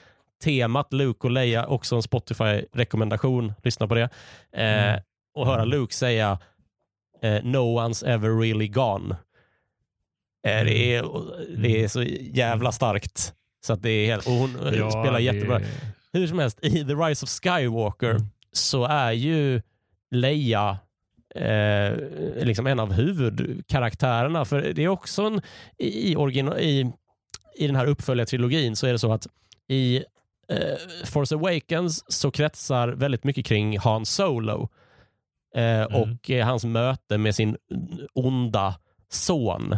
temat, 0.45 0.93
Luke 0.93 1.27
och 1.27 1.31
Leia, 1.31 1.67
också 1.67 1.97
en 1.97 2.03
Spotify-rekommendation. 2.03 3.53
Lyssna 3.65 3.89
på 3.89 3.95
det. 3.95 4.03
Eh, 4.53 4.89
Mm. 4.89 5.01
Och 5.35 5.47
höra 5.47 5.63
Mm. 5.63 5.69
Luke 5.69 5.95
säga 5.95 6.39
eh, 7.23 7.45
“No 7.45 7.57
one's 7.79 8.07
ever 8.07 8.41
really 8.41 8.69
gone”. 8.69 9.17
Eh, 10.47 10.65
Det, 10.65 10.95
är, 10.95 11.05
det 11.63 11.85
är 11.85 11.89
så 11.89 12.03
jävla 12.33 12.73
starkt. 12.73 13.35
Så 13.67 13.73
att 13.73 13.83
det 13.83 13.91
är 13.91 14.07
helt, 14.07 14.27
och 14.27 14.33
hon 14.33 14.67
eh, 14.67 14.75
Ja, 14.79 14.91
spelar 14.91 15.13
det- 15.13 15.21
jättebra. 15.23 15.61
Hur 16.13 16.27
som 16.27 16.39
helst, 16.39 16.59
i 16.65 16.71
The 16.71 16.95
Rise 16.95 17.25
of 17.25 17.31
Skywalker 17.31 18.11
Mm. 18.11 18.23
så 18.53 18.85
är 18.85 19.13
ju 19.13 19.63
Leia 20.11 20.79
eh, 21.35 21.93
liksom 22.45 22.67
en 22.67 22.81
av 22.81 22.93
huvudkaraktärerna. 22.93 24.45
För 24.45 24.73
det 24.73 24.85
är 24.85 24.89
också 24.89 25.23
en, 25.23 25.41
i, 25.79 26.17
origina, 26.17 26.61
i, 26.61 26.93
i 27.57 27.67
den 27.67 27.77
här 27.77 27.87
uppföljartrilogin 27.87 28.77
så 28.77 28.87
är 28.87 28.93
det 28.93 28.99
så 28.99 29.13
att 29.13 29.27
i 29.69 30.05
eh, 30.53 31.07
Force 31.07 31.35
Awakens 31.35 32.13
så 32.13 32.31
kretsar 32.31 32.89
väldigt 32.89 33.25
mycket 33.25 33.47
kring 33.47 33.79
Han 33.79 34.07
Solo 34.07 34.69
eh, 35.57 35.83
och 35.83 36.31
eh, 36.31 36.47
hans 36.47 36.65
möte 36.65 37.19
med 37.19 37.35
sin 37.35 37.57
onda 38.15 38.75
son. 39.11 39.77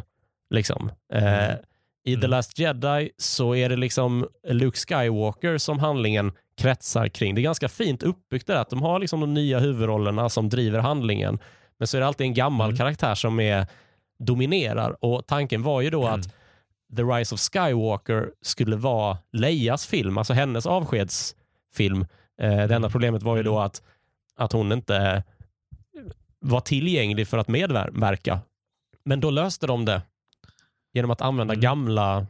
Liksom. 0.50 0.90
Eh, 1.12 1.44
Mm. 1.44 1.56
I 2.04 2.14
The 2.14 2.18
Mm. 2.18 2.30
Last 2.30 2.58
Jedi 2.58 3.10
så 3.16 3.54
är 3.54 3.68
det 3.68 3.76
liksom 3.76 4.28
Luke 4.48 4.78
Skywalker 4.78 5.58
som 5.58 5.78
handlingen 5.78 6.32
kretsar 6.56 7.08
kring. 7.08 7.34
Det 7.34 7.40
är 7.40 7.42
ganska 7.42 7.68
fint 7.68 8.02
uppbyggt 8.02 8.46
där, 8.46 8.54
att 8.56 8.70
de 8.70 8.82
har 8.82 8.98
liksom 8.98 9.20
de 9.20 9.34
nya 9.34 9.58
huvudrollerna 9.58 10.28
som 10.28 10.48
driver 10.48 10.78
handlingen. 10.78 11.38
Men 11.78 11.86
så 11.88 11.96
är 11.96 12.00
det 12.00 12.06
alltid 12.06 12.24
en 12.26 12.34
gammal 12.34 12.68
Mm. 12.68 12.76
karaktär 12.78 13.14
som 13.14 13.40
är, 13.40 13.66
dominerar. 14.18 15.04
Och 15.04 15.26
tanken 15.26 15.62
var 15.62 15.80
ju 15.80 15.90
då 15.90 16.06
Mm. 16.06 16.20
att 16.20 16.34
The 16.96 17.02
Rise 17.02 17.34
of 17.34 17.40
Skywalker 17.40 18.30
skulle 18.42 18.76
vara 18.76 19.18
Leias 19.32 19.86
film, 19.86 20.18
alltså 20.18 20.32
hennes 20.32 20.66
avskedsfilm. 20.66 22.00
Eh, 22.40 22.48
det 22.50 22.62
enda 22.62 22.76
Mm. 22.76 22.90
problemet 22.90 23.22
var 23.22 23.36
ju 23.36 23.42
då 23.42 23.52
Mm. 23.56 23.66
att, 23.66 23.82
att 24.36 24.52
hon 24.52 24.72
inte 24.72 25.24
var 26.40 26.60
tillgänglig 26.60 27.28
för 27.28 27.38
att 27.38 27.48
medverka. 27.48 28.40
Men 29.04 29.20
då 29.20 29.30
löste 29.30 29.66
de 29.66 29.84
det 29.84 30.02
genom 30.92 31.10
att 31.10 31.20
använda 31.20 31.54
Mm. 31.54 31.62
gamla 31.62 32.26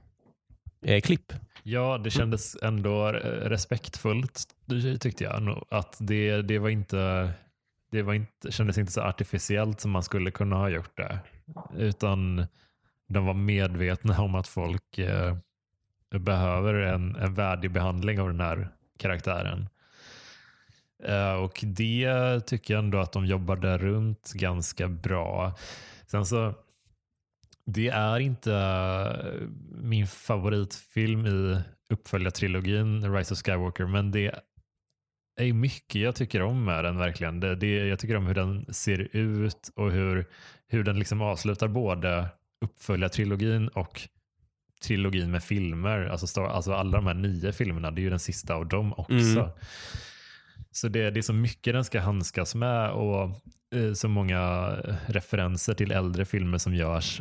eh, 0.85 1.01
klipp. 1.01 1.33
Ja, 1.63 1.99
det 1.99 2.11
kändes 2.11 2.57
ändå 2.63 3.09
eh, 3.09 3.13
respektfullt 3.49 4.45
tyckte 5.01 5.25
jag. 5.25 5.65
Att 5.71 5.97
det, 6.01 6.43
det 6.43 6.59
var 6.59 6.69
inte, 6.69 7.31
det 7.93 8.03
var 8.03 8.15
inte, 8.15 8.53
kändes 8.53 8.79
inte 8.79 8.93
så 8.93 9.01
artificiellt 9.01 9.81
som 9.81 9.91
man 9.91 10.03
skulle 10.03 10.31
kunna 10.31 10.57
ha 10.57 10.69
gjort 10.69 10.97
det. 10.97 11.19
Utan 11.77 12.47
de 13.11 13.27
var 13.27 13.35
medvetna 13.35 14.21
om 14.23 14.35
att 14.35 14.49
folk 14.49 14.99
eh, 14.99 15.37
behöver 16.19 16.75
en, 16.75 17.17
en 17.17 17.35
värdig 17.35 17.71
behandling 17.71 18.21
av 18.21 18.29
den 18.29 18.41
här 18.41 18.69
karaktären. 18.99 19.69
Eh, 21.05 21.33
och 21.33 21.61
det 21.63 22.41
tycker 22.41 22.75
jag 22.75 22.85
ändå 22.85 22.99
att 22.99 23.13
de 23.13 23.27
jobbade 23.27 23.79
runt 23.79 24.33
ganska 24.33 24.89
bra. 24.89 25.55
Sen 26.07 26.27
så 26.27 26.55
det 27.65 27.89
är 27.89 28.19
inte 28.21 28.55
eh, 28.55 29.49
min 29.83 30.07
favoritfilm 30.07 31.27
i 31.27 31.63
uppföljartrilogin 31.91 33.15
Rise 33.15 33.35
of 33.35 33.43
Skywalker, 33.43 33.87
men 33.87 34.11
det 34.11 34.35
är 35.41 35.53
mycket 35.53 36.03
jag 36.03 36.15
tycker 36.15 36.43
om 36.43 36.65
med 36.65 36.85
den 36.85 36.99
verkligen. 36.99 37.41
Det, 37.41 37.55
det, 37.55 37.87
jag 37.87 37.99
tycker 37.99 38.17
om 38.17 38.27
hur 38.27 38.35
den 38.35 38.75
ser 38.75 39.17
ut 39.17 39.71
och 39.77 39.93
hur, 39.93 40.27
hur 40.69 40.85
den 40.85 40.99
liksom 40.99 41.23
avslutar 41.23 41.69
både 41.69 42.29
uppföljartrilogin 42.61 43.69
och 43.69 44.01
trilogin 44.83 45.31
med 45.31 45.43
filmer. 45.43 46.05
Alltså, 46.07 46.41
alltså 46.45 46.73
alla 46.73 46.91
de 46.99 47.07
här 47.07 47.15
nio 47.15 47.53
filmerna, 47.53 47.91
det 47.91 48.01
är 48.01 48.03
ju 48.03 48.11
den 48.11 48.19
sista 48.19 48.55
av 48.55 48.69
dem 48.69 48.93
också. 48.97 49.13
Mm. 49.15 49.49
Så 50.73 50.89
det, 50.89 51.11
det 51.11 51.21
är 51.21 51.23
så 51.23 51.33
mycket 51.33 51.75
den 51.75 51.85
ska 51.85 52.01
handskas 52.01 52.55
med 52.55 52.91
och 52.91 53.23
eh, 53.75 53.93
så 53.95 54.09
många 54.09 54.69
referenser 55.07 55.75
till 55.75 55.93
äldre 55.93 56.25
filmer 56.25 56.59
som 56.59 56.75
görs 56.75 57.21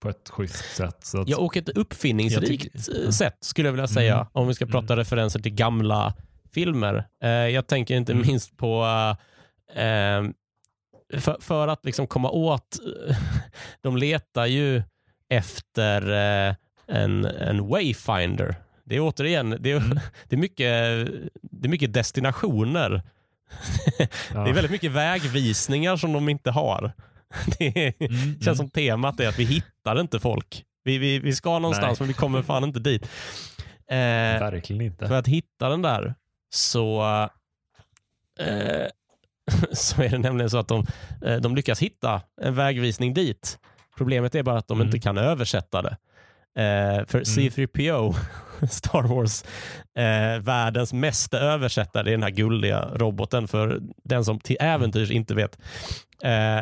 på 0.00 0.08
ett 0.08 0.28
schysst 0.28 0.76
sätt. 0.76 0.96
Så 1.04 1.20
att, 1.20 1.28
Ja, 1.28 1.36
och 1.38 1.56
ett 1.56 1.68
uppfinningsrikt 1.68 2.62
tycker- 2.62 3.04
eh, 3.04 3.10
sätt 3.10 3.36
skulle 3.40 3.68
jag 3.68 3.72
vilja 3.72 3.86
säga, 3.88 4.14
Mm. 4.14 4.26
om 4.32 4.48
vi 4.48 4.54
ska 4.54 4.66
prata 4.66 4.96
referenser 4.96 5.40
till 5.40 5.54
gamla 5.54 6.14
filmer. 6.54 7.06
Eh, 7.22 7.28
jag 7.30 7.66
tänker 7.66 7.94
inte 7.96 8.12
Mm. 8.12 8.26
minst 8.26 8.56
på 8.56 8.84
eh, 9.74 10.22
för, 11.18 11.36
för 11.40 11.68
att 11.68 11.84
liksom 11.84 12.06
komma 12.06 12.30
åt, 12.30 12.76
de 13.82 13.96
letar 13.96 14.46
ju 14.46 14.82
efter 15.28 16.10
eh, 16.48 16.54
en, 16.86 17.24
en 17.24 17.68
wayfinder. 17.68 18.54
Det 18.84 18.96
är 18.96 19.00
återigen, 19.00 19.56
det 19.60 19.70
är, 19.72 19.76
Mm. 19.76 19.98
det 20.28 20.36
är, 20.36 20.40
mycket, 20.40 20.66
det 21.42 21.66
är 21.66 21.68
mycket 21.68 21.92
destinationer. 21.92 23.02
ja. 23.98 24.06
Det 24.44 24.50
är 24.50 24.54
väldigt 24.54 24.70
mycket 24.70 24.90
vägvisningar 24.92 25.96
som 25.96 26.12
de 26.12 26.28
inte 26.28 26.50
har. 26.50 26.92
Det 27.58 27.66
är, 27.86 27.92
Mm, 27.98 28.16
känns 28.34 28.46
mm. 28.46 28.56
som 28.56 28.70
temat 28.70 29.20
är 29.20 29.28
att 29.28 29.38
vi 29.38 29.44
hittar 29.44 30.00
inte 30.00 30.20
folk. 30.20 30.64
Vi, 30.84 30.98
vi, 30.98 31.18
vi 31.18 31.32
ska 31.34 31.58
någonstans 31.58 32.00
Nej. 32.00 32.06
men 32.06 32.08
vi 32.08 32.14
kommer 32.14 32.42
fan 32.42 32.64
inte 32.64 32.80
dit. 32.80 33.02
Eh, 33.88 33.96
Verkligen 34.40 34.82
inte. 34.82 35.08
för 35.08 35.14
att 35.14 35.26
hitta 35.28 35.68
den 35.68 35.82
där 35.82 36.14
så, 36.50 37.02
eh, 38.38 38.86
så 39.72 40.02
är 40.02 40.08
det 40.08 40.18
nämligen 40.18 40.50
så 40.50 40.58
att 40.58 40.68
de, 40.68 40.86
eh, 41.24 41.36
de 41.36 41.56
lyckas 41.56 41.82
hitta 41.82 42.22
en 42.42 42.54
vägvisning 42.54 43.14
dit. 43.14 43.58
Problemet 43.96 44.34
är 44.34 44.42
bara 44.42 44.58
att 44.58 44.68
de 44.68 44.76
Mm. 44.80 44.86
inte 44.88 44.98
kan 44.98 45.18
översätta 45.18 45.82
det. 45.82 45.96
Eh, 46.62 47.06
för 47.06 47.20
C3PO, 47.20 48.14
Star 48.70 49.02
Wars, 49.02 49.44
eh, 49.94 50.40
världens 50.42 50.92
mesta 50.92 51.38
översättare, 51.38 52.08
är 52.08 52.12
den 52.12 52.22
här 52.22 52.30
guldiga 52.30 52.88
roboten 52.94 53.48
för 53.48 53.80
den 54.04 54.24
som 54.24 54.40
till 54.40 54.56
äventyrs 54.60 55.10
inte 55.10 55.34
vet. 55.34 55.58
Eh, 56.22 56.60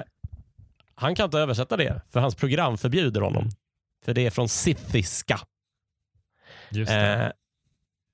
han 0.95 1.15
kan 1.15 1.25
inte 1.25 1.39
översätta 1.39 1.77
det, 1.77 2.01
för 2.11 2.21
hans 2.21 2.35
program 2.35 2.79
förbjuder 2.79 3.21
honom. 3.21 3.43
Mm. 3.43 3.53
För 4.05 4.15
det 4.15 4.27
är 4.27 4.31
från 4.31 4.49
sithiska. 4.49 5.41
Just 6.71 6.91
det. 6.93 7.15
Eh, 7.25 7.31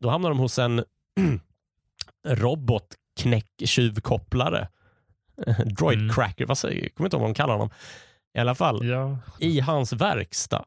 då 0.01 0.11
hamnar 0.11 0.29
de 0.29 0.39
hos 0.39 0.59
en 0.59 0.85
robotknäck-tjuvkopplare. 3.25 4.69
Droid 5.65 5.99
Mm. 5.99 6.15
cracker, 6.15 6.47
vad 6.47 6.59
säger 6.59 6.83
jag? 6.83 6.95
kommer 6.95 7.07
inte 7.07 7.17
ihåg 7.17 7.21
vad 7.23 7.31
de 7.31 7.35
kallar 7.35 7.55
honom. 7.55 7.71
I 8.35 8.39
alla 8.41 8.55
fall, 8.55 8.87
ja. 8.87 9.19
i 9.39 9.61
hans 9.61 9.93
verkstad 9.93 10.65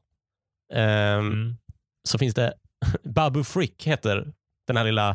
ehm, 0.73 1.25
Mm. 1.27 1.55
så 2.03 2.17
finns 2.17 2.33
det 2.35 2.53
Babu 3.03 3.43
Frick 3.43 3.87
heter 3.87 4.33
den 4.67 4.77
här 4.77 4.83
lilla 4.83 5.09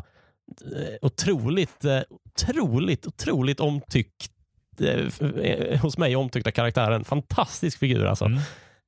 eh, 0.75 0.95
otroligt, 1.01 1.85
eh, 1.85 2.01
otroligt, 2.09 3.07
otroligt 3.07 3.59
omtyckt 3.59 4.31
eh, 4.81 5.81
hos 5.81 5.97
mig 5.97 6.15
omtyckta 6.15 6.51
karaktären. 6.51 7.03
Fantastisk 7.03 7.79
figur 7.79 8.05
alltså. 8.05 8.25
Mm. 8.25 8.39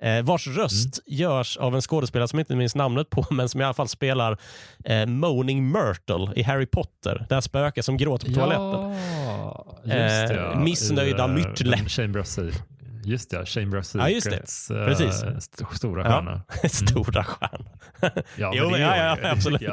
Eh, 0.02 0.22
vars 0.24 0.48
röst 0.48 1.00
görs 1.08 1.58
av 1.58 1.76
en 1.76 1.82
skådespelare 1.82 2.28
som 2.28 2.40
jag 2.40 2.42
inte 2.44 2.56
minns 2.56 2.76
namnet 2.76 3.10
på, 3.10 3.26
men 3.32 3.50
som 3.50 3.62
i 3.62 3.64
alla 3.64 3.74
fall 3.74 3.88
spelar 3.88 4.38
eh, 4.86 5.06
Moaning 5.06 5.72
Myrtle 5.72 6.28
i 6.36 6.44
Harry 6.44 6.66
Potter. 6.66 7.26
Det 7.30 7.34
här 7.36 7.42
spöket 7.42 7.86
som 7.86 7.98
gråter 7.98 8.28
på 8.28 8.34
toaletten. 8.34 8.92
Ja, 9.28 9.66
just 9.84 9.96
Eh, 9.96 10.28
det. 10.28 10.34
ja. 10.54 10.60
missnöjda 10.60 11.24
eh, 11.24 11.28
Myrtle. 11.34 11.78
Chamber 11.88 12.20
of 12.20 12.28
Secrets. 12.28 12.62
Just 13.06 13.30
det, 13.30 13.46
Chamber 13.46 13.78
of 13.80 13.96
Ja, 13.96 14.10
just 14.10 14.30
det. 14.30 14.76
Eh, 14.80 14.86
Precis. 14.86 15.24
st- 15.38 15.66
Stora 15.76 16.04
Ja. 16.04 16.10
stjärna. 16.12 16.42
Stora 16.70 17.24
stjärna. 17.24 17.66
Ja, 18.36 18.54
Jo, 18.56 18.78
ja, 18.78 18.98
ja, 18.98 19.18
absolut. 19.32 19.62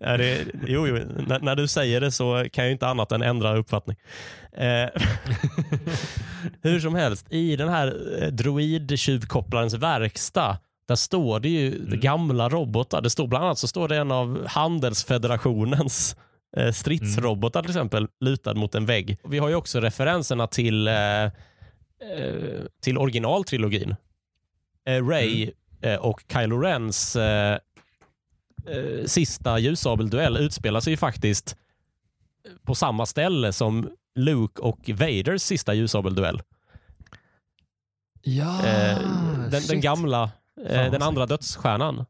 Ja, 0.00 0.16
det, 0.16 0.44
jo, 0.66 0.86
jo. 0.86 0.98
När, 1.26 1.40
när 1.40 1.56
du 1.56 1.68
säger 1.68 2.00
det 2.00 2.12
så 2.12 2.46
kan 2.52 2.64
jag 2.64 2.72
inte 2.72 2.86
annat 2.86 3.12
än 3.12 3.22
ändra 3.22 3.56
uppfattning. 3.56 3.96
Eh, 4.52 4.88
hur 6.62 6.80
som 6.80 6.94
helst, 6.94 7.26
i 7.30 7.56
den 7.56 7.68
här 7.68 8.22
eh, 8.22 8.28
droidtjuvkopplarens 8.28 9.74
verkstad, 9.74 10.58
där 10.88 10.94
står 10.94 11.40
det 11.40 11.48
ju 11.48 11.74
Mm. 11.76 12.00
gamla 12.00 12.48
robotar. 12.48 13.00
Det 13.02 13.10
står 13.10 13.26
bland 13.26 13.44
annat 13.44 13.58
så 13.58 13.68
står 13.68 13.88
det 13.88 13.96
en 13.96 14.10
av 14.12 14.46
handelsfederationens 14.46 16.16
eh, 16.56 16.72
stridsrobotar 16.72 17.62
till 17.62 17.70
exempel 17.70 18.08
lutad 18.20 18.54
mot 18.54 18.74
en 18.74 18.86
vägg. 18.86 19.16
Vi 19.24 19.38
har 19.38 19.48
ju 19.48 19.54
också 19.54 19.80
referenserna 19.80 20.46
till, 20.46 20.88
eh, 20.88 20.94
till 22.82 22.98
originaltrilogin. 22.98 23.94
Ray 25.10 25.50
eh, 25.82 25.94
och 25.96 26.22
Kylo 26.32 26.58
Rens 26.60 27.16
sista 29.06 29.58
ljusabelduell 29.58 30.36
utspelar 30.36 30.80
sig 30.80 30.92
ju 30.92 30.96
faktiskt 30.96 31.56
på 32.62 32.74
samma 32.74 33.06
ställe 33.06 33.52
som 33.52 33.90
Luke 34.14 34.62
och 34.62 34.90
Vaders 34.94 35.42
sista 35.42 35.74
ljusabelduell. 35.74 36.42
ja, 38.22 38.66
Eh, 38.66 38.98
den, 39.50 39.62
den 39.68 39.80
gamla, 39.80 40.30
eh, 40.66 40.90
den 40.90 41.02
andra 41.02 41.26
dödsstjärnan. 41.26 42.04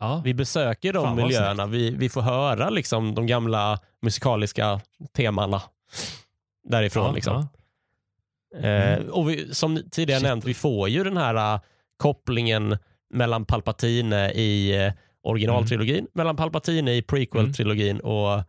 Ja. 0.00 0.20
Vi 0.24 0.34
besöker 0.34 0.92
de 0.92 1.04
Fan, 1.04 1.16
miljöerna. 1.16 1.66
Vi, 1.66 1.90
vi 1.90 2.08
får 2.08 2.20
höra 2.20 2.70
liksom 2.70 3.14
de 3.14 3.26
gamla 3.26 3.78
musikaliska 4.02 4.80
temana 5.12 5.62
därifrån. 6.68 7.06
Ja, 7.06 7.12
liksom. 7.12 7.34
ja. 7.34 7.48
Eh, 8.58 8.96
Mm. 8.98 9.10
och 9.10 9.30
vi, 9.30 9.54
som 9.54 9.82
tidigare 9.90 10.20
Shit. 10.20 10.28
nämnt, 10.28 10.44
vi 10.44 10.54
får 10.54 10.88
ju 10.88 11.04
den 11.04 11.16
här 11.16 11.54
uh, 11.54 11.60
kopplingen 11.96 12.78
mellan 13.10 13.44
Palpatine 13.44 14.30
i 14.32 14.86
uh, 14.86 14.92
originaltrilogin, 15.22 15.98
Mm. 15.98 16.10
mellan 16.14 16.36
Palpatine 16.36 16.92
i 16.94 17.00
prequel-trilogin 17.02 18.00
och, 18.00 18.42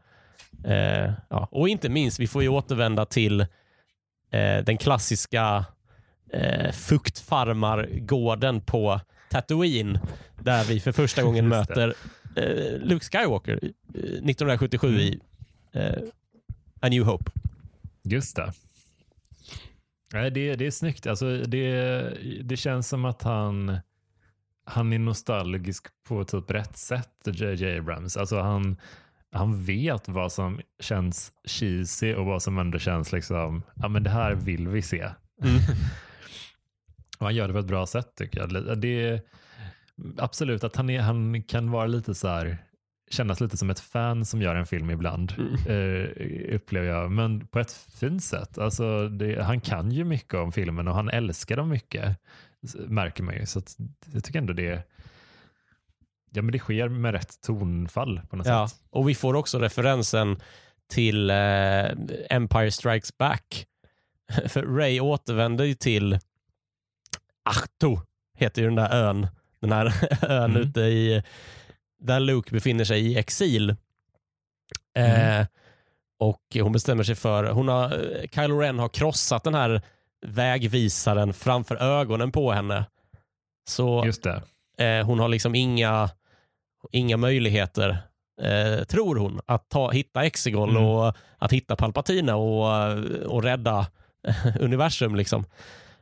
eh, 0.63 1.11
ja, 1.29 1.47
och 1.51 1.69
inte 1.69 1.89
minst, 1.89 2.19
vi 2.19 2.27
får 2.27 2.41
ju 2.41 2.49
återvända 2.49 3.05
till 3.05 3.41
eh, 3.41 4.63
den 4.65 4.77
klassiska 4.77 5.65
eh, 6.33 6.71
fuktfarmargården 6.71 8.61
på 8.61 9.01
Tatooine 9.29 9.99
där 10.41 10.63
vi 10.63 10.79
för 10.79 10.91
första 10.91 11.23
gången 11.23 11.47
möter 11.47 11.93
eh, 12.35 12.79
Luke 12.79 13.05
Skywalker 13.05 13.59
eh, 13.63 13.69
1977 13.99 14.99
i 14.99 15.19
eh, 15.73 15.93
A 16.81 16.89
New 16.89 17.03
Hope. 17.03 17.31
Just 18.03 18.35
det. 18.35 18.53
Nej, 20.13 20.31
det, 20.31 20.55
det 20.55 20.65
är 20.67 20.71
snyggt. 20.71 21.07
Alltså, 21.07 21.37
det, 21.37 22.01
det 22.43 22.57
känns 22.57 22.89
som 22.89 23.05
att 23.05 23.23
han, 23.23 23.77
han 24.65 24.93
är 24.93 24.99
nostalgisk 24.99 25.87
på 26.07 26.23
typ 26.23 26.51
rätt 26.51 26.77
sätt, 26.77 27.09
J.J. 27.25 27.77
Abrams. 27.77 28.17
Alltså 28.17 28.39
han, 28.39 28.77
han 29.31 29.63
vet 29.63 30.07
vad 30.09 30.31
som 30.31 30.59
känns 30.79 31.31
cheesy 31.45 32.13
och 32.13 32.25
vad 32.25 32.43
som 32.43 32.57
ändå 32.57 32.79
känns 32.79 33.11
liksom, 33.11 33.63
ja 33.75 33.87
men 33.87 34.03
det 34.03 34.09
här 34.09 34.35
vill 34.35 34.67
vi 34.67 34.81
se. 34.81 34.99
Mm. 35.43 35.55
Och 37.19 37.25
han 37.25 37.35
gör 37.35 37.47
det 37.47 37.53
på 37.53 37.59
ett 37.59 37.65
bra 37.65 37.85
sätt 37.85 38.15
tycker 38.15 38.39
jag. 38.39 38.79
Det 38.81 39.03
är, 39.09 39.21
absolut 40.17 40.63
att 40.63 40.75
han, 40.75 40.89
är, 40.89 41.01
han 41.01 41.43
kan 41.43 41.71
vara 41.71 41.85
lite 41.87 42.15
så 42.15 42.27
här, 42.27 42.57
kännas 43.09 43.41
lite 43.41 43.57
som 43.57 43.69
ett 43.69 43.79
fan 43.79 44.25
som 44.25 44.41
gör 44.41 44.55
en 44.55 44.65
film 44.65 44.89
ibland, 44.91 45.33
Mm. 45.37 45.53
eh, 45.53 46.55
upplever 46.55 46.87
jag. 46.87 47.11
Men 47.11 47.47
på 47.47 47.59
ett 47.59 47.71
fint 47.71 48.23
sätt. 48.23 48.57
Alltså 48.57 49.09
det, 49.09 49.43
han 49.43 49.61
kan 49.61 49.91
ju 49.91 50.03
mycket 50.03 50.33
om 50.33 50.51
filmen 50.51 50.87
och 50.87 50.95
han 50.95 51.09
älskar 51.09 51.57
dem 51.57 51.69
mycket, 51.69 52.17
märker 52.87 53.23
man 53.23 53.35
ju. 53.35 53.45
Så 53.45 53.59
att, 53.59 53.75
jag 54.13 54.23
tycker 54.23 54.39
ändå 54.39 54.53
det, 54.53 54.83
ja, 56.31 56.41
men 56.41 56.51
det 56.51 56.59
sker 56.59 56.89
med 56.89 57.11
rätt 57.11 57.41
tonfall 57.41 58.21
på 58.29 58.35
något 58.35 58.47
Ja, 58.47 58.67
sätt. 58.67 58.79
och 58.89 59.09
vi 59.09 59.15
får 59.15 59.33
också 59.33 59.59
referensen 59.59 60.37
till 60.89 61.29
eh, 61.29 61.85
Empire 62.29 62.71
Strikes 62.71 63.17
Back. 63.17 63.65
För 64.47 64.63
Ray 64.63 64.99
återvänder 64.99 65.65
ju 65.65 65.73
till 65.73 66.19
Ahto, 67.49 67.99
heter 68.37 68.61
ju 68.61 68.67
den 68.67 68.75
där 68.75 68.93
ön. 68.93 69.27
Den 69.59 69.71
här 69.71 69.93
ön 70.21 70.51
Mm. 70.51 70.61
ute 70.61 70.81
i 70.81 71.23
där 71.99 72.19
Luke 72.19 72.51
befinner 72.51 72.83
sig 72.85 73.01
i 73.07 73.17
exil. 73.17 73.75
Mm. 74.95 75.41
Eh, 75.41 75.47
och 76.19 76.41
hon 76.61 76.71
bestämmer 76.71 77.03
sig 77.03 77.15
för, 77.15 77.43
hon 77.43 77.67
har, 77.67 77.83
eh, 77.93 78.27
Kylo 78.31 78.59
Ren 78.59 78.79
har 78.79 78.89
krossat 78.89 79.43
den 79.43 79.55
här 79.55 79.81
vägvisaren 80.25 81.33
framför 81.33 81.75
ögonen 81.75 82.31
på 82.31 82.51
henne. 82.51 82.85
Så 83.69 84.03
Just 84.05 84.23
det. 84.23 84.43
Eh, 84.79 85.05
hon 85.05 85.19
har 85.19 85.27
liksom 85.27 85.55
inga, 85.55 86.09
inga 86.91 87.17
möjligheter, 87.17 87.97
eh, 88.41 88.83
tror 88.83 89.15
hon, 89.15 89.39
att 89.45 89.69
ta, 89.69 89.91
hitta 89.91 90.23
Exegol 90.25 90.69
Mm. 90.69 90.83
och 90.83 91.13
att 91.37 91.51
hitta 91.53 91.75
Palpatina 91.75 92.35
och, 92.35 92.97
och 93.25 93.43
rädda 93.43 93.87
universum. 94.59 95.15
Liksom. 95.15 95.45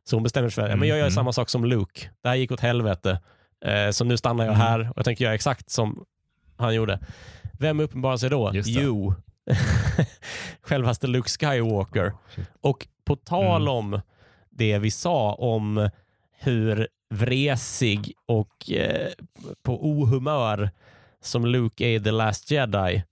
Så 0.03 0.15
hon 0.15 0.23
bestämmer 0.23 0.49
sig 0.49 0.63
för 0.63 0.69
att 0.71 0.79
men 0.79 0.87
jag 0.87 0.97
gör 0.97 1.05
Mhm. 1.05 1.11
samma 1.11 1.33
sak 1.33 1.49
som 1.49 1.65
Luke. 1.65 2.09
Det 2.23 2.29
här 2.29 2.35
gick 2.35 2.51
åt 2.51 2.59
helvete. 2.59 3.19
Eh, 3.65 3.89
så 3.91 4.03
nu 4.03 4.17
stannar 4.17 4.45
jag 4.45 4.55
Mm. 4.55 4.67
här 4.67 4.79
och 4.89 4.97
jag 4.97 5.05
tänker 5.05 5.23
göra 5.25 5.35
exakt 5.35 5.69
som 5.69 6.05
han 6.57 6.75
gjorde. 6.75 6.99
Vem 7.59 7.79
uppenbarar 7.79 8.17
sig 8.17 8.29
då? 8.29 8.51
Jo, 8.53 9.13
självaste 10.61 11.07
Luke 11.07 11.29
Skywalker. 11.29 12.13
Shit. 12.35 12.49
Och 12.61 12.87
på 13.05 13.15
tal 13.15 13.61
Mm. 13.61 13.73
om 13.73 14.01
det 14.49 14.77
vi 14.79 14.91
sa 14.91 15.33
om 15.33 15.89
hur 16.39 16.87
vresig 17.13 18.13
och 18.27 18.71
eh, 18.71 19.07
på 19.63 19.85
ohumör 19.89 20.69
som 21.23 21.45
Luke 21.45 21.85
är 21.85 21.99
i 21.99 22.03
The 22.03 22.11
Last 22.11 22.51
Jedi 22.51 23.03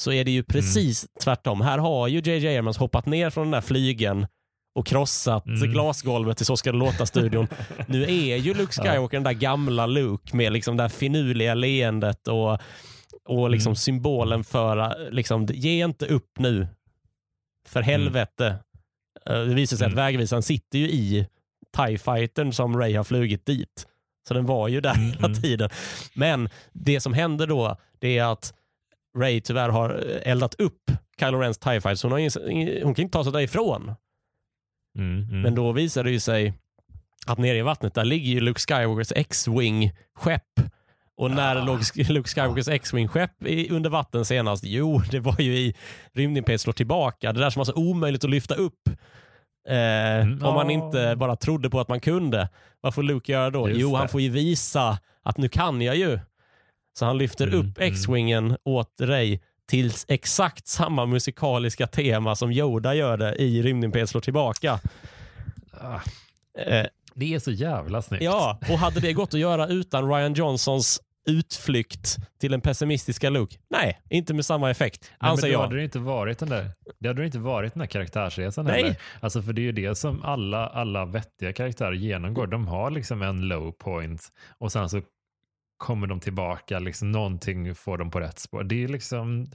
så 0.00 0.12
är 0.12 0.24
det 0.24 0.30
ju 0.30 0.42
precis 0.42 1.06
tvärtom. 1.22 1.60
Här 1.60 1.78
har 1.78 2.08
ju 2.08 2.18
JJ 2.24 2.58
Abrams 2.58 2.76
hoppat 2.76 3.06
ner 3.06 3.30
från 3.30 3.44
den 3.44 3.50
där 3.50 3.60
flygen 3.60 4.26
och 4.78 4.86
krossat 4.86 5.46
Mm. 5.46 5.72
glasgolvet 5.72 6.40
i 6.40 6.44
Så 6.44 6.56
ska 6.56 6.72
det 6.72 6.78
låta-studion. 6.78 7.46
nu 7.86 8.02
är 8.02 8.36
ju 8.36 8.54
Luke 8.54 8.72
Skywalker 8.72 9.16
den 9.16 9.24
där 9.24 9.32
gamla 9.32 9.86
Luke 9.86 10.36
med 10.36 10.52
liksom 10.52 10.76
det 10.76 10.82
där 10.84 10.88
finurliga 10.88 11.54
leendet 11.54 12.28
och, 12.28 12.58
och 13.28 13.50
liksom 13.50 13.70
Mm. 13.70 13.76
symbolen 13.76 14.44
för 14.44 15.10
liksom, 15.10 15.46
ge 15.46 15.84
inte 15.84 16.06
upp 16.06 16.38
nu. 16.38 16.68
För 17.68 17.82
helvete. 17.82 18.56
Eh, 19.26 19.38
Det 19.40 19.54
visar 19.54 19.76
sig 19.76 19.84
Mm. 19.86 19.98
att 19.98 20.04
vägvisaren 20.04 20.42
sitter 20.42 20.78
ju 20.78 20.90
i 20.90 21.26
TIE 21.74 21.98
fightern 21.98 22.52
som 22.52 22.76
Ray 22.78 22.94
har 22.96 23.04
flugit 23.04 23.46
dit. 23.46 23.86
Så 24.28 24.34
den 24.34 24.46
var 24.46 24.68
ju 24.68 24.80
där 24.80 24.94
Mm, 24.94 25.10
hela 25.12 25.26
mm. 25.26 25.40
tiden. 25.42 25.70
Men 26.14 26.48
det 26.72 27.00
som 27.00 27.14
händer 27.14 27.46
då, 27.46 27.76
det 27.98 28.18
är 28.18 28.24
att 28.32 28.54
Ray 29.18 29.40
tyvärr 29.40 29.68
har 29.68 29.90
eh, 29.90 30.30
eldat 30.32 30.54
upp 30.60 30.90
Kylo 31.20 31.38
Rens 31.38 31.58
TIE 31.58 31.80
fighter, 31.80 31.94
så 31.94 32.08
hon, 32.08 32.12
har 32.12 32.84
hon 32.84 32.94
kan 32.94 33.02
inte 33.02 33.12
ta 33.18 33.24
sig 33.24 33.32
därifrån. 33.32 33.94
Mm, 34.98 35.22
mm. 35.22 35.40
Men 35.40 35.54
då 35.54 35.72
visar 35.72 36.04
det 36.04 36.10
ju 36.10 36.20
sig 36.20 36.52
att 37.26 37.38
nere 37.38 37.58
i 37.58 37.62
vattnet, 37.62 37.94
där 37.94 38.04
ligger 38.04 38.32
ju 38.32 38.40
Luke 38.40 38.60
Skywalkers 38.60 39.12
X-Wing-skepp. 39.16 40.60
Och 41.16 41.30
när 41.30 41.56
Ah. 41.56 41.64
låg 41.64 41.80
Luke 42.08 42.28
Skywalkers 42.28 42.68
X-Wing-skepp 42.68 43.46
i- 43.46 43.70
under 43.70 43.90
vatten 43.90 44.24
senast? 44.24 44.64
Jo, 44.64 44.98
det 45.10 45.20
var 45.20 45.40
ju 45.40 45.56
i 45.56 45.74
Rymdimperiet 46.12 46.60
slår 46.60 46.72
tillbaka. 46.72 47.32
Det 47.32 47.40
där 47.40 47.50
som 47.50 47.60
var 47.60 47.64
så 47.64 47.74
omöjligt 47.74 48.24
att 48.24 48.30
lyfta 48.30 48.54
upp. 48.54 48.90
Eh, 49.68 49.74
Mm, 50.20 50.44
Om 50.44 50.54
man 50.54 50.70
inte 50.70 51.14
bara 51.16 51.36
trodde 51.36 51.70
på 51.70 51.80
att 51.80 51.88
man 51.88 52.00
kunde. 52.00 52.48
Vad 52.80 52.94
får 52.94 53.02
Luke 53.02 53.32
göra 53.32 53.50
då? 53.50 53.68
Just 53.68 53.80
jo, 53.80 53.94
han 53.94 54.02
det. 54.06 54.12
får 54.12 54.20
ju 54.20 54.28
visa 54.28 54.98
att 55.22 55.38
nu 55.38 55.48
kan 55.48 55.80
jag 55.80 55.96
ju. 55.96 56.18
Så 56.98 57.04
han 57.04 57.18
lyfter 57.18 57.46
Mm, 57.46 57.58
upp 57.60 57.78
mm. 57.78 57.92
X-Wingen 57.92 58.56
åt 58.64 58.90
Ray 59.00 59.38
till 59.68 59.92
exakt 60.08 60.66
samma 60.66 61.06
musikaliska 61.06 61.86
tema 61.86 62.36
som 62.36 62.50
Yoda 62.52 62.94
gör 62.94 63.16
det 63.16 63.34
i 63.34 63.62
Rymdimperiet 63.62 64.08
slår 64.10 64.20
tillbaka. 64.20 64.80
Ah, 65.80 66.00
Eh, 66.58 66.86
det 67.14 67.34
är 67.34 67.38
så 67.38 67.50
jävla 67.50 68.02
snyggt. 68.02 68.24
Ja, 68.24 68.58
och 68.70 68.78
hade 68.78 69.00
det 69.00 69.12
gått 69.12 69.34
att 69.34 69.40
göra 69.40 69.66
utan 69.66 70.08
Ryan 70.14 70.34
Johnsons 70.34 71.00
utflykt 71.26 72.16
till 72.40 72.50
den 72.50 72.60
pessimistiska 72.60 73.30
Luke? 73.30 73.56
Nej, 73.70 74.00
inte 74.10 74.34
med 74.34 74.46
samma 74.46 74.70
effekt, 74.70 75.02
Nej, 75.02 75.16
men 75.20 75.30
anser 75.30 75.46
då 75.46 75.52
jag. 75.52 75.60
hade 75.60 75.76
det 75.76 75.84
inte 75.84 75.98
varit 75.98 76.38
den 76.38 76.48
där, 76.48 76.70
det 77.00 77.08
hade 77.08 77.26
inte 77.26 77.38
varit 77.38 77.72
den 77.74 77.80
här 77.80 77.86
karaktärsresan 77.86 78.64
Nej. 78.64 78.82
heller. 78.82 78.96
Alltså 79.20 79.42
för 79.42 79.52
det 79.52 79.60
är 79.60 79.64
ju 79.64 79.72
det 79.72 79.94
som 79.94 80.22
alla, 80.22 80.66
alla 80.66 81.04
vettiga 81.04 81.52
karaktärer 81.52 81.92
genomgår. 81.92 82.46
De 82.46 82.66
har 82.66 82.90
liksom 82.90 83.22
en 83.22 83.48
low 83.48 83.72
point 83.72 84.22
och 84.58 84.72
sen 84.72 84.88
så 84.88 85.02
kommer 85.76 86.06
de 86.06 86.20
tillbaka, 86.20 86.78
liksom 86.78 87.12
någonting 87.12 87.74
får 87.74 87.98
dem 87.98 88.10
på 88.10 88.20
rätt 88.20 88.38
spår. 88.38 88.64
Det 88.64 88.84
är 88.84 88.88
liksom, 88.88 89.46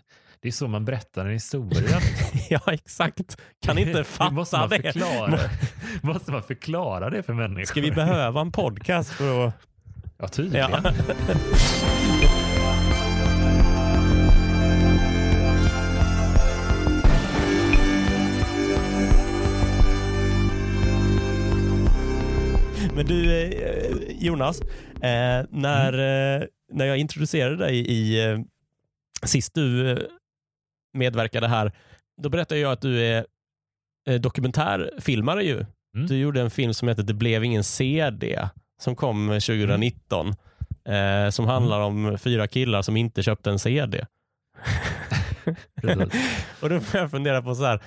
det 0.41 0.47
är 0.47 0.51
så 0.51 0.67
man 0.67 0.85
berättar 0.85 1.25
en 1.25 1.31
historia. 1.31 1.99
ja, 2.49 2.61
exakt. 2.67 3.37
Kan 3.61 3.77
inte 3.77 4.03
fatta 4.03 4.31
måste 4.31 4.57
man 4.57 4.69
det. 4.69 4.81
förklara. 4.81 5.39
måste 6.03 6.31
man 6.31 6.43
förklara 6.43 7.09
det 7.09 7.23
för 7.23 7.33
människor? 7.33 7.65
Ska 7.65 7.81
vi 7.81 7.91
behöva 7.91 8.41
en 8.41 8.51
podcast 8.51 9.09
för 9.09 9.47
att... 9.47 9.53
Ja, 10.21 10.27
tydligen. 10.27 10.71
Ja. 10.71 10.93
Men 22.95 23.05
du 23.05 23.43
eh, 23.43 24.25
Jonas, 24.25 24.61
eh, 25.01 25.45
när, 25.49 25.93
eh, 25.93 26.47
när 26.73 26.85
jag 26.85 26.97
introducerade 26.97 27.55
dig 27.55 27.85
i 27.91 28.17
sist 29.23 29.53
du 29.53 29.97
medverkade 30.97 31.47
här, 31.47 31.71
då 32.21 32.29
berättade 32.29 32.61
jag 32.61 32.71
att 32.71 32.81
du 32.81 33.01
är 33.01 33.25
dokumentärfilmare 34.19 35.43
ju. 35.43 35.65
Mm. 35.95 36.07
Du 36.07 36.17
gjorde 36.17 36.41
en 36.41 36.49
film 36.49 36.73
som 36.73 36.87
heter 36.87 37.03
Det 37.03 37.13
blev 37.13 37.43
ingen 37.43 37.63
CD 37.63 38.49
som 38.79 38.95
kom 38.95 39.27
2019. 39.27 40.27
Eh, 40.85 41.29
som 41.29 41.45
handlar 41.45 41.79
om 41.81 42.17
fyra 42.17 42.47
killar 42.47 42.81
som 42.81 42.97
inte 42.97 43.23
köpte 43.23 43.49
en 43.49 43.59
CD. 43.59 44.05
Och 46.61 46.69
då 46.69 46.79
får 46.79 46.99
jag 46.99 47.11
fundera 47.11 47.41
på 47.41 47.55
så 47.55 47.63
här. 47.65 47.83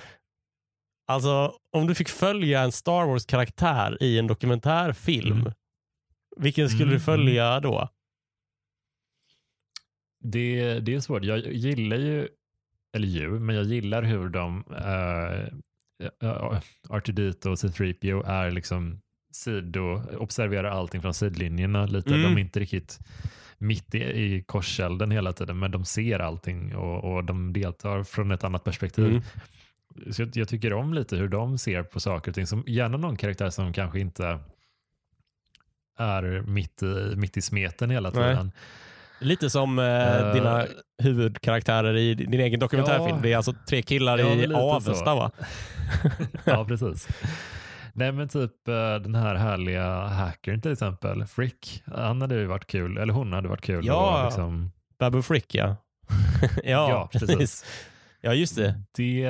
Alltså 1.07 1.53
om 1.71 1.87
du 1.87 1.95
fick 1.95 2.09
följa 2.09 2.61
en 2.61 2.71
Star 2.71 3.05
Wars-karaktär 3.05 3.97
i 4.03 4.19
en 4.19 4.27
dokumentärfilm, 4.27 5.39
Mm. 5.41 5.53
vilken 6.37 6.69
skulle 6.69 6.83
Mm, 6.83 6.93
du 6.93 6.99
följa 6.99 7.59
då? 7.59 7.89
Det, 10.23 10.79
det 10.79 10.93
är 10.95 10.99
svårt. 10.99 11.23
Jag 11.23 11.39
gillar 11.39 11.97
ju, 11.97 12.27
eller 12.95 13.07
ju, 13.07 13.29
men 13.39 13.55
jag 13.55 13.65
gillar 13.65 14.03
hur 14.03 14.29
de, 14.29 14.63
uh, 14.71 15.47
uh, 16.23 16.59
R2D2 16.89 17.47
och 17.47 17.55
C3PO 17.55 18.25
är 18.27 18.51
liksom 18.51 19.01
sido, 19.35 20.01
observerar 20.17 20.69
allting 20.69 21.01
från 21.01 21.13
sidlinjerna 21.13 21.85
lite. 21.85 22.09
Mm. 22.09 22.23
De 22.23 22.37
är 22.37 22.41
inte 22.41 22.59
riktigt 22.59 22.99
mitt 23.57 23.95
i, 23.95 23.99
i 23.99 24.43
korselden 24.45 25.11
hela 25.11 25.33
tiden, 25.33 25.59
men 25.59 25.71
de 25.71 25.85
ser 25.85 26.19
allting 26.19 26.75
och, 26.75 27.13
och 27.13 27.23
de 27.23 27.53
deltar 27.53 28.03
från 28.03 28.31
ett 28.31 28.43
annat 28.43 28.63
perspektiv. 28.63 29.05
Mm. 29.05 29.21
Så 30.13 30.21
jag, 30.21 30.29
jag 30.33 30.47
tycker 30.47 30.73
om 30.73 30.93
lite 30.93 31.15
hur 31.15 31.27
de 31.27 31.57
ser 31.57 31.83
på 31.83 31.99
saker 31.99 32.31
och 32.31 32.35
ting. 32.35 32.47
Som, 32.47 32.63
gärna 32.67 32.97
någon 32.97 33.15
karaktär 33.15 33.49
som 33.49 33.73
kanske 33.73 33.99
inte 33.99 34.39
är 35.97 36.41
mitt 36.47 36.83
i, 36.83 37.13
mitt 37.15 37.37
i 37.37 37.41
smeten 37.41 37.89
hela 37.89 38.09
Nej. 38.09 38.33
tiden. 38.33 38.51
Lite 39.19 39.49
som 39.49 39.79
eh, 39.79 39.85
Eh, 39.85 40.33
dina 40.33 40.65
huvudkaraktärer 40.97 41.97
i 41.97 42.13
din 42.13 42.39
egen 42.39 42.59
dokumentärfilm. 42.59 43.15
Ja. 43.15 43.21
Det 43.21 43.33
är 43.33 43.37
alltså 43.37 43.53
tre 43.67 43.81
killar 43.81 44.17
Ja, 44.17 44.33
i 44.33 44.53
Avesta 44.53 45.15
va? 45.15 45.31
ja, 46.45 46.65
precis. 46.65 47.07
Nej 47.95 48.11
men 48.11 48.29
typ 48.29 48.67
eh, 48.67 48.95
den 48.95 49.15
här 49.15 49.35
härliga 49.35 50.05
hackern 50.07 50.61
till 50.61 50.71
exempel, 50.71 51.25
Frick, 51.25 51.83
han 51.85 52.21
hade 52.21 52.35
ju 52.35 52.45
varit 52.45 52.67
kul, 52.67 52.97
eller 52.97 53.13
hon 53.13 53.33
hade 53.33 53.47
varit 53.47 53.61
kul. 53.61 53.85
Ja. 53.85 54.25
Liksom, 54.25 54.71
Babu 54.99 55.21
Frick 55.21 55.55
ja. 55.55 55.75
ja, 56.63 56.89
Ja, 56.89 57.09
precis. 57.11 57.65
Ja, 58.25 58.33
just 58.33 58.55
det. 58.55 58.75
det 58.95 59.25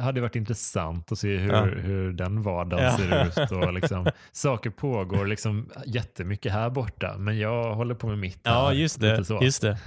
hade 0.00 0.20
varit 0.20 0.36
intressant 0.36 1.12
att 1.12 1.18
se 1.18 1.36
hur, 1.36 1.52
Ja. 1.52 1.64
hur 1.64 2.12
den 2.12 2.42
vardagen 2.42 2.84
Ja. 2.84 2.96
ser 2.96 3.42
ut. 3.44 3.50
Och 3.66 3.72
liksom, 3.72 4.06
saker 4.32 4.70
pågår 4.70 5.26
liksom 5.26 5.70
jättemycket 5.86 6.52
här 6.52 6.70
borta, 6.70 7.14
men 7.18 7.38
jag 7.38 7.74
håller 7.74 7.94
på 7.94 8.06
med 8.06 8.18
mitt 8.18 8.40
Ja, 8.42 8.72
just 8.72 9.00
det. 9.00 9.24
Just 9.42 9.62
det. 9.62 9.78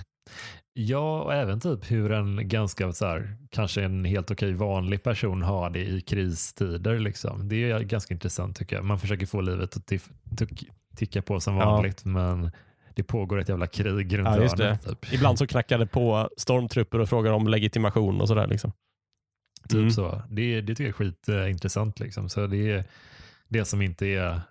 Ja, 0.78 1.22
och 1.24 1.34
även 1.34 1.60
typ 1.60 1.92
hur 1.92 2.12
en 2.12 2.48
ganska 2.50 2.94
så 2.94 3.06
här, 3.06 3.38
kanske 3.50 3.84
en 3.84 4.06
helt 4.06 4.32
okej 4.32 4.54
vanlig 4.54 5.04
person 5.04 5.42
har 5.42 5.70
det 5.70 5.80
i 5.86 6.02
kristider. 6.02 7.00
Liksom. 7.00 7.50
Det 7.50 7.72
är 7.72 7.80
ganska 7.80 8.14
intressant 8.14 8.58
tycker 8.58 8.76
jag. 8.76 8.86
Man 8.86 9.00
försöker 9.00 9.26
få 9.26 9.42
livet 9.42 9.76
att 9.78 9.92
ticka 10.96 11.22
på 11.22 11.40
som 11.40 11.58
Ja. 11.58 11.66
vanligt, 11.66 12.06
men 12.06 12.52
det 12.96 13.04
pågår 13.04 13.40
ett 13.40 13.50
jävla 13.50 13.68
krig 13.68 14.18
runt 14.18 14.28
Ja, 14.28 14.42
just 14.42 14.60
hörnet. 14.60 14.86
Typ, 14.86 15.14
Ibland 15.14 15.38
så 15.38 15.48
knackar 15.54 15.78
det 15.78 15.88
på 15.88 16.30
stormtrupper 16.38 17.00
och 17.00 17.10
frågar 17.10 17.32
om 17.32 17.48
legitimation 17.48 18.22
och 18.22 18.28
sådär. 18.28 18.48
Liksom. 18.48 18.72
typ 19.70 19.80
Mm. 19.80 19.92
så. 19.92 20.22
Det, 20.30 20.62
det 20.62 20.76
tycker 20.76 20.84
jag 20.84 20.90
är 20.90 20.94
skitintressant. 20.94 22.00
Liksom. 22.00 22.30
Så 22.30 22.48
det 22.48 22.72
är 22.72 22.84
det 23.48 23.66
som 23.66 23.82
inte 23.82 24.08
är 24.08 24.42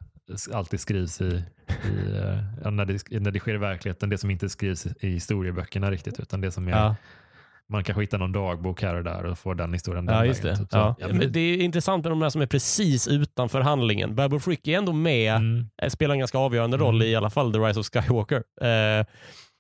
alltid 0.53 0.81
skrivs 0.81 1.21
i, 1.21 1.43
i 1.87 2.17
eh, 2.17 2.39
ja, 2.65 2.71
när, 2.71 2.85
det, 2.85 3.21
när 3.21 3.31
det 3.31 3.39
sker 3.39 3.55
i 3.55 3.59
verkligheten, 3.59 4.09
det 4.09 4.19
som 4.19 4.31
inte 4.31 4.49
skrivs 4.49 4.87
i 4.87 5.09
historieböckerna 5.09 5.91
riktigt, 5.91 6.21
utan 6.21 6.41
det 6.41 6.51
som 6.53 6.69
är 6.69 6.73
Ja. 6.73 6.97
Man 7.69 7.85
kanske 7.85 8.03
hittar 8.03 8.19
någon 8.19 8.33
dagbok 8.33 8.83
här 8.83 8.95
och 8.95 9.05
där 9.05 9.25
och 9.27 9.39
får 9.39 9.55
den 9.55 9.73
historien 9.73 10.07
den 10.07 10.17
Ja, 10.17 10.25
just 10.25 10.43
det. 10.43 10.57
typ. 10.57 10.69
Ja. 10.71 10.95
Ja, 10.99 11.09
Men 11.13 11.33
det 11.33 11.41
är 11.41 11.57
intressant 11.57 12.05
med 12.05 12.13
de 12.13 12.21
där 12.21 12.31
som 12.31 12.43
är 12.43 12.47
precis 12.47 13.09
utanför 13.09 13.61
handlingen. 13.61 14.15
Babu 14.15 14.41
Frick 14.41 14.69
är 14.69 14.79
ändå 14.79 14.93
med, 14.93 15.37
Mm. 15.37 15.69
eh, 15.83 15.89
spelar 15.89 16.13
en 16.13 16.19
ganska 16.19 16.39
avgörande 16.39 16.77
roll 16.77 16.95
Mm. 16.95 17.07
i 17.09 17.15
alla 17.17 17.31
fall 17.31 17.53
The 17.53 17.59
Rise 17.59 17.81
of 17.81 17.87
Skywalker. 17.87 18.37
Eh, 18.37 19.07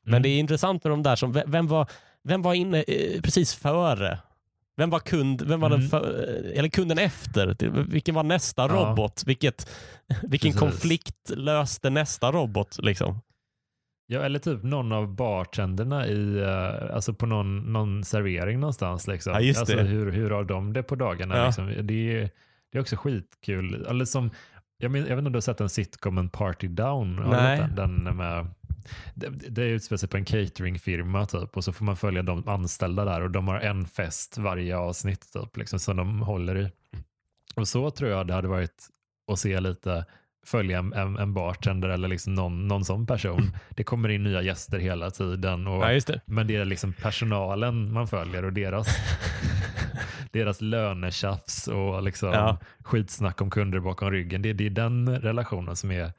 Men 0.06 0.14
Mm. 0.14 0.22
det 0.22 0.28
är 0.28 0.38
intressant 0.38 0.84
med 0.84 0.90
de 0.90 1.02
där 1.02 1.16
som, 1.16 1.32
ve- 1.32 1.44
vem 1.46 1.66
var, 1.66 1.86
vem 2.24 2.42
var 2.42 2.54
inne 2.54 2.78
eh, 2.78 3.20
precis 3.22 3.54
före? 3.54 4.18
Vem 4.76 4.90
var 4.90 4.98
kund, 4.98 5.42
vem 5.42 5.60
var 5.60 5.70
den 5.70 5.78
Mm. 5.78 5.90
för, 5.90 6.02
eller 6.56 6.68
kunden 6.68 6.98
efter? 6.98 7.56
Vilken 7.90 8.14
var 8.14 8.22
nästa 8.22 8.62
Ja. 8.62 8.68
robot? 8.68 9.22
Vilket, 9.26 9.70
vilken 10.22 10.52
Precis. 10.52 10.60
konflikt 10.60 11.30
löste 11.36 11.90
nästa 11.90 12.32
robot? 12.32 12.78
Liksom? 12.82 13.20
Ja, 14.06 14.20
eller 14.20 14.38
typ 14.38 14.62
någon 14.62 14.92
av 14.92 15.14
bartenderna 15.14 16.06
i, 16.06 16.38
eh, 16.40 16.94
alltså 16.94 17.14
på 17.14 17.26
någon, 17.26 17.72
någon 17.72 18.04
servering 18.04 18.60
någonstans. 18.60 19.06
Liksom. 19.06 19.32
Ja, 19.32 19.40
just 19.40 19.60
alltså, 19.60 19.76
det. 19.76 19.82
Hur, 19.82 20.12
hur 20.12 20.30
har 20.30 20.44
de 20.44 20.72
det 20.72 20.82
på 20.82 20.94
dagarna? 20.94 21.36
Ja. 21.36 21.46
Liksom? 21.46 21.66
Det, 21.66 21.94
är, 22.16 22.30
det 22.72 22.78
är 22.78 22.80
också 22.80 22.96
skitkul. 22.96 23.86
Eller 23.88 24.04
som, 24.04 24.30
jag, 24.78 24.90
men, 24.90 25.00
jag 25.00 25.08
vet 25.08 25.18
inte 25.18 25.26
om 25.26 25.32
du 25.32 25.36
har 25.36 25.40
sett 25.40 25.60
en 25.60 25.68
sitcomen 25.68 26.28
Party 26.28 26.68
Down? 26.68 27.16
Nej. 27.30 27.66
den 27.76 28.16
med, 28.16 28.46
det, 29.14 29.28
det 29.28 29.62
utspelar 29.64 29.96
sig 29.98 30.08
på 30.08 30.16
en 30.16 30.24
cateringfirma 30.24 31.26
typ 31.26 31.56
och 31.56 31.64
så 31.64 31.72
får 31.72 31.84
man 31.84 31.96
följa 31.96 32.22
de 32.22 32.48
anställda 32.48 33.04
där 33.04 33.20
och 33.20 33.30
de 33.30 33.48
har 33.48 33.60
en 33.60 33.86
fest 33.86 34.38
varje 34.38 34.76
avsnitt 34.76 35.32
typ, 35.32 35.56
liksom, 35.56 35.78
som 35.78 35.96
de 35.96 36.20
håller 36.22 36.56
i. 36.56 36.70
Och 37.56 37.68
så 37.68 37.90
tror 37.90 38.10
jag 38.10 38.26
det 38.26 38.34
hade 38.34 38.48
varit 38.48 38.88
att 39.32 39.38
se 39.38 39.60
lite 39.60 40.04
följa 40.46 40.78
en, 40.78 40.92
en, 40.92 41.16
en 41.18 41.34
bartender 41.34 41.88
eller 41.88 42.08
liksom 42.08 42.34
någon, 42.34 42.68
någon 42.68 42.84
sån 42.84 43.06
person. 43.06 43.52
Det 43.70 43.84
kommer 43.84 44.08
in 44.08 44.22
nya 44.24 44.42
gäster 44.42 44.78
hela 44.78 45.10
tiden. 45.10 45.66
Och, 45.66 45.84
Ja, 45.84 46.00
det. 46.06 46.20
men 46.26 46.46
det 46.46 46.56
är 46.56 46.64
liksom 46.64 46.92
personalen 46.92 47.92
man 47.92 48.08
följer 48.08 48.44
och 48.44 48.52
deras, 48.52 48.88
deras 50.32 50.60
lönetjafs 50.60 51.68
och 51.68 52.02
liksom 52.02 52.28
Ja. 52.32 52.58
skitsnack 52.84 53.40
om 53.40 53.50
kunder 53.50 53.80
bakom 53.80 54.10
ryggen. 54.10 54.42
Det, 54.42 54.52
det 54.52 54.66
är 54.66 54.70
den 54.70 55.20
relationen 55.20 55.76
som 55.76 55.90
är, 55.90 56.12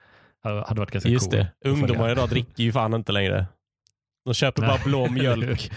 hade 0.49 0.79
varit 0.79 0.91
ganska 0.91 1.09
Just 1.09 1.29
cool. 1.31 1.39
det. 1.39 1.41
att 1.41 1.67
Ungdomar 1.67 2.09
idag 2.11 2.29
dricker 2.29 2.63
ju 2.63 2.71
fan 2.71 2.93
inte 2.93 3.11
längre. 3.11 3.45
De 4.25 4.33
köper 4.33 4.61
bara 4.61 4.71
Nej. 4.75 4.81
blå 4.85 5.09
mjölk. 5.11 5.71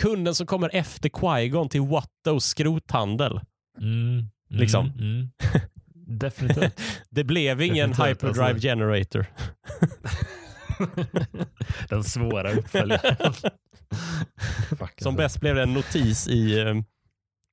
Kunden 0.00 0.34
som 0.34 0.46
kommer 0.46 0.70
efter 0.74 1.08
Qui-Gon 1.08 1.68
till 1.68 1.80
Wattos 1.80 2.44
skrothandel. 2.44 3.40
Mm, 3.78 4.08
mm, 4.18 4.28
Liksom. 4.50 4.86
Mm. 4.98 5.28
Definitivt. 6.18 6.80
Det 7.10 7.24
blev 7.24 7.62
ingen 7.62 7.90
Definitivt, 7.90 8.22
hyperdrive 8.22 8.48
alltså. 8.50 8.68
generator. 8.68 9.26
Den 11.88 12.04
svåra 12.04 12.52
uppföljaren. 12.52 13.32
Som 13.34 14.78
alltså. 14.80 15.12
bäst 15.12 15.40
blev 15.40 15.54
det 15.54 15.62
en 15.62 15.74
notis 15.74 16.28
i 16.28 16.60
eh, 16.60 16.74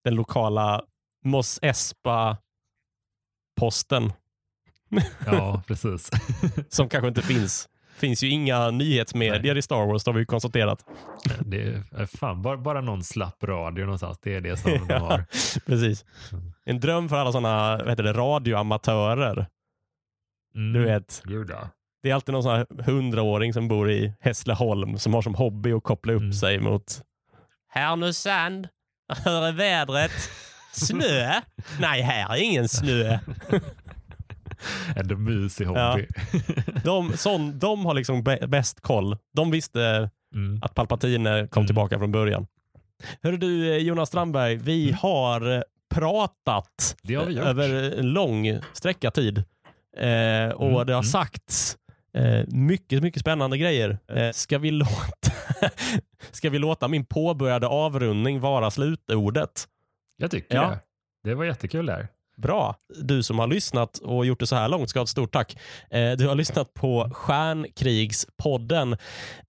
den 0.04 0.16
lokala 0.16 0.82
Mos 1.26 1.60
Espa-posten 1.62 2.42
Ja, 5.26 5.64
precis. 5.68 6.10
som 6.70 6.90
kanske 6.90 7.08
inte 7.08 7.22
finns. 7.22 7.70
finns 7.98 8.24
ju 8.24 8.30
inga 8.30 8.72
nyhetsmedier 8.72 9.58
i 9.58 9.62
Star 9.62 9.86
Wars, 9.86 10.04
det 10.04 10.10
har 10.12 10.14
vi 10.14 10.20
ju 10.20 10.26
konstaterat. 10.26 10.80
Det 11.46 11.62
är, 11.98 12.06
fan, 12.06 12.42
bara, 12.42 12.58
bara 12.58 12.82
någon 12.82 13.04
slapp 13.04 13.44
radio 13.44 13.84
någonstans. 13.86 14.20
Det 14.24 14.36
är 14.36 14.42
det 14.42 14.58
som 14.58 14.72
de 14.88 14.94
har. 14.94 15.26
Precis. 15.66 16.06
En 16.66 16.80
dröm 16.80 17.10
för 17.10 17.16
alla 17.16 17.32
sådana 17.32 17.78
vad 17.78 17.90
heter 17.90 18.04
det, 18.04 18.14
radioamatörer. 18.14 19.48
Mm. 20.56 20.74
Du 20.74 20.86
vet, 20.86 21.22
Gud, 21.26 21.50
ja. 21.50 21.70
det 22.04 22.10
är 22.10 22.14
alltid 22.16 22.34
någon 22.34 22.44
sån 22.44 22.52
här 22.56 22.66
hundraåring 22.86 23.54
som 23.54 23.68
bor 23.68 23.92
i 23.92 24.14
Hässleholm 24.20 24.98
som 24.98 25.14
har 25.14 25.22
som 25.22 25.36
hobby 25.36 25.72
att 25.72 25.84
koppla 25.84 26.14
upp 26.14 26.22
Mm. 26.22 26.34
sig 26.34 26.60
mot 26.60 27.02
Härnösand. 27.70 28.68
Hur 29.26 29.44
är 29.44 29.52
vädret? 29.52 30.12
Snö? 30.72 31.42
Nej, 31.80 32.02
här 32.02 32.34
är 32.36 32.42
ingen 32.44 32.68
snö. 32.70 33.20
Ändå 34.96 35.18
mysig 35.18 35.66
hobby. 35.66 35.80
Ja. 35.80 35.98
De, 36.84 37.18
sån, 37.18 37.60
de 37.60 37.86
har 37.86 37.94
liksom 37.94 38.24
bä- 38.24 38.48
bäst 38.48 38.82
koll. 38.82 39.18
De 39.36 39.52
visste 39.52 40.10
Mm. 40.36 40.60
att 40.62 40.76
Palpatine 40.76 41.48
kom 41.48 41.62
Mm. 41.62 41.68
tillbaka 41.68 42.00
från 42.00 42.12
början. 42.12 42.48
Hörru 43.24 43.38
du 43.38 43.72
eh, 43.72 43.78
Jonas 43.78 44.10
Strandberg, 44.10 44.56
vi 44.56 44.84
Mm. 44.84 44.96
har 45.02 45.56
eh, 45.56 45.62
pratat 45.96 46.98
har 47.10 47.42
över 47.48 48.00
en 48.00 48.10
lång 48.14 48.60
sträcka 48.74 49.12
tid. 49.12 49.38
Eh, 49.98 50.50
och 50.50 50.68
Mm, 50.68 50.86
det 50.86 50.94
har 50.94 51.00
mm. 51.00 51.04
sagts 51.04 51.78
eh, 52.14 52.46
mycket, 52.48 53.04
mycket 53.04 53.22
spännande 53.22 53.58
grejer. 53.58 53.98
Eh, 54.08 54.32
ska, 54.32 54.58
vi 54.58 54.72
låta, 54.72 55.32
ska 56.32 56.50
vi 56.50 56.60
låta 56.60 56.88
min 56.88 57.06
påbörjade 57.06 57.68
avrundning 57.68 58.40
vara 58.40 58.72
slutordet? 58.72 59.68
Jag 60.18 60.32
tycker 60.32 60.56
Ja. 60.56 60.70
det. 60.70 60.80
Det 61.24 61.36
var 61.36 61.46
jättekul 61.46 61.86
där. 61.86 62.08
Bra. 62.38 62.76
Du 63.02 63.24
som 63.24 63.40
har 63.40 63.48
lyssnat 63.48 63.98
och 63.98 64.26
gjort 64.26 64.40
det 64.40 64.48
så 64.48 64.56
här 64.56 64.70
långt 64.70 64.90
ska 64.90 65.00
ha 65.00 65.04
ett 65.04 65.10
stort 65.10 65.34
tack. 65.34 65.58
Eh, 65.90 66.12
du 66.12 66.28
har 66.28 66.36
lyssnat 66.36 66.74
på 66.74 67.10
Stjärnkrigspodden. 67.14 68.94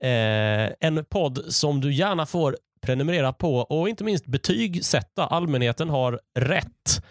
Eh, 0.01 0.73
en 0.81 1.05
podd 1.11 1.45
som 1.49 1.81
du 1.81 1.93
gärna 1.93 2.27
får 2.27 2.57
prenumerera 2.83 3.33
på 3.33 3.57
och 3.57 3.89
inte 3.89 4.05
minst 4.05 4.27
betygsätta. 4.27 5.27
Allmänheten 5.27 5.89
har 5.89 6.21
rätt 6.39 7.03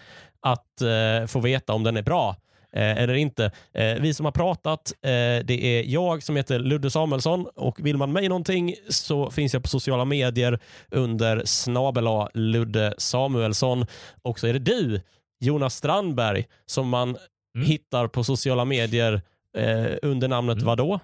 att 0.42 0.82
eh, 0.82 1.28
få 1.28 1.40
veta 1.40 1.74
om 1.74 1.84
den 1.84 1.98
är 1.98 2.02
bra 2.02 2.36
eh, 2.76 2.98
eller 2.98 3.14
inte. 3.14 3.52
Eh, 3.74 3.96
vi 4.00 4.14
som 4.14 4.26
har 4.26 4.32
pratat, 4.32 4.94
eh, 5.02 5.46
det 5.46 5.64
är 5.64 5.84
jag 5.84 6.24
som 6.24 6.36
heter 6.36 6.60
Ludde 6.60 6.92
Samuelsson 6.92 7.48
och 7.56 7.86
vill 7.86 7.98
man 7.98 8.12
mig 8.12 8.30
någonting 8.30 8.76
så 8.90 9.32
finns 9.32 9.54
jag 9.54 9.64
på 9.64 9.70
sociala 9.70 10.06
medier 10.06 10.60
under 10.92 11.42
snabel 11.46 12.08
Ludde 12.34 12.94
Samuelsson. 12.98 13.86
Och 14.22 14.40
så 14.40 14.48
är 14.48 14.54
det 14.54 14.60
du, 14.60 15.02
Jonas 15.40 15.76
Strandberg, 15.76 16.46
som 16.66 16.90
man 16.90 17.18
Mm. 17.56 17.68
hittar 17.68 18.08
på 18.08 18.24
sociala 18.24 18.66
medier 18.66 19.22
eh, 19.58 19.86
under 20.02 20.28
namnet 20.28 20.56
Mm. 20.58 20.66
vadå? 20.66 21.00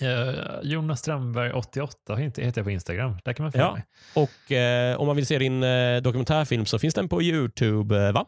Eh, 0.00 0.34
Jonas 0.62 1.00
Strömberg 1.00 1.52
88 1.52 2.16
heter 2.16 2.52
jag 2.56 2.64
på 2.64 2.70
Instagram. 2.70 3.16
Där 3.24 3.32
kan 3.32 3.44
man 3.44 3.52
följa 3.52 3.66
Ja. 3.66 3.72
mig. 3.72 3.84
Och 4.14 4.52
eh, 4.52 4.96
om 5.00 5.06
man 5.06 5.16
vill 5.16 5.26
se 5.26 5.38
din 5.38 5.62
eh, 5.62 6.02
dokumentärfilm 6.02 6.66
så 6.66 6.78
finns 6.78 6.94
den 6.94 7.08
på 7.08 7.22
YouTube, 7.22 8.06
eh, 8.06 8.12
va? 8.12 8.26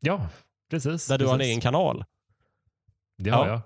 Ja, 0.00 0.28
precis. 0.70 1.06
Där 1.08 1.18
du 1.18 1.24
har 1.26 1.32
en 1.32 1.38
precis. 1.38 1.50
egen 1.50 1.60
kanal. 1.60 2.04
Det 3.18 3.30
har 3.30 3.46
Ja. 3.46 3.52
jag. 3.52 3.60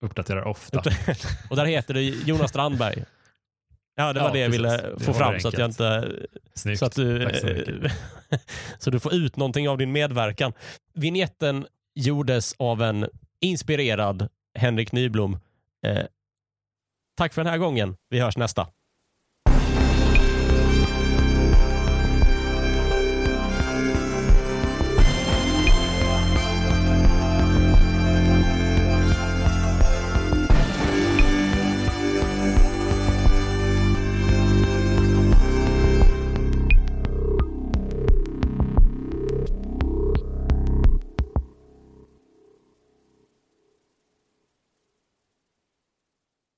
Uppdaterar 0.00 0.44
ofta. 0.44 0.78
Och 1.50 1.56
där 1.56 1.64
heter 1.64 1.94
du 1.94 2.00
Jonas 2.02 2.50
Strandberg. 2.50 3.04
Ja, 3.96 4.12
det 4.12 4.20
var 4.20 4.26
Ja, 4.26 4.32
det 4.32 4.38
jag 4.38 4.52
precis. 4.52 4.84
ville 4.84 4.98
få 5.04 5.12
fram 5.14 5.40
så 5.40 5.48
att 5.48 5.58
jag 5.58 5.70
inte 5.70 6.12
Snyggt. 6.54 6.78
Så 6.78 6.86
att 6.86 6.94
du, 6.94 7.28
så 7.40 7.48
så 8.78 8.90
du 8.90 9.00
får 9.00 9.14
ut 9.14 9.36
någonting 9.36 9.68
av 9.68 9.78
din 9.78 9.92
medverkan. 9.92 10.52
Vignetten 10.94 11.66
gjordes 11.94 12.54
av 12.58 12.82
en 12.82 13.08
inspirerad 13.40 14.28
Henrik 14.58 14.92
Nyblom. 14.92 15.38
Eh, 15.86 16.04
tack 17.16 17.34
för 17.34 17.44
den 17.44 17.50
här 17.50 17.58
gången. 17.58 17.96
Vi 18.10 18.20
hörs 18.20 18.36
nästa. 18.36 18.66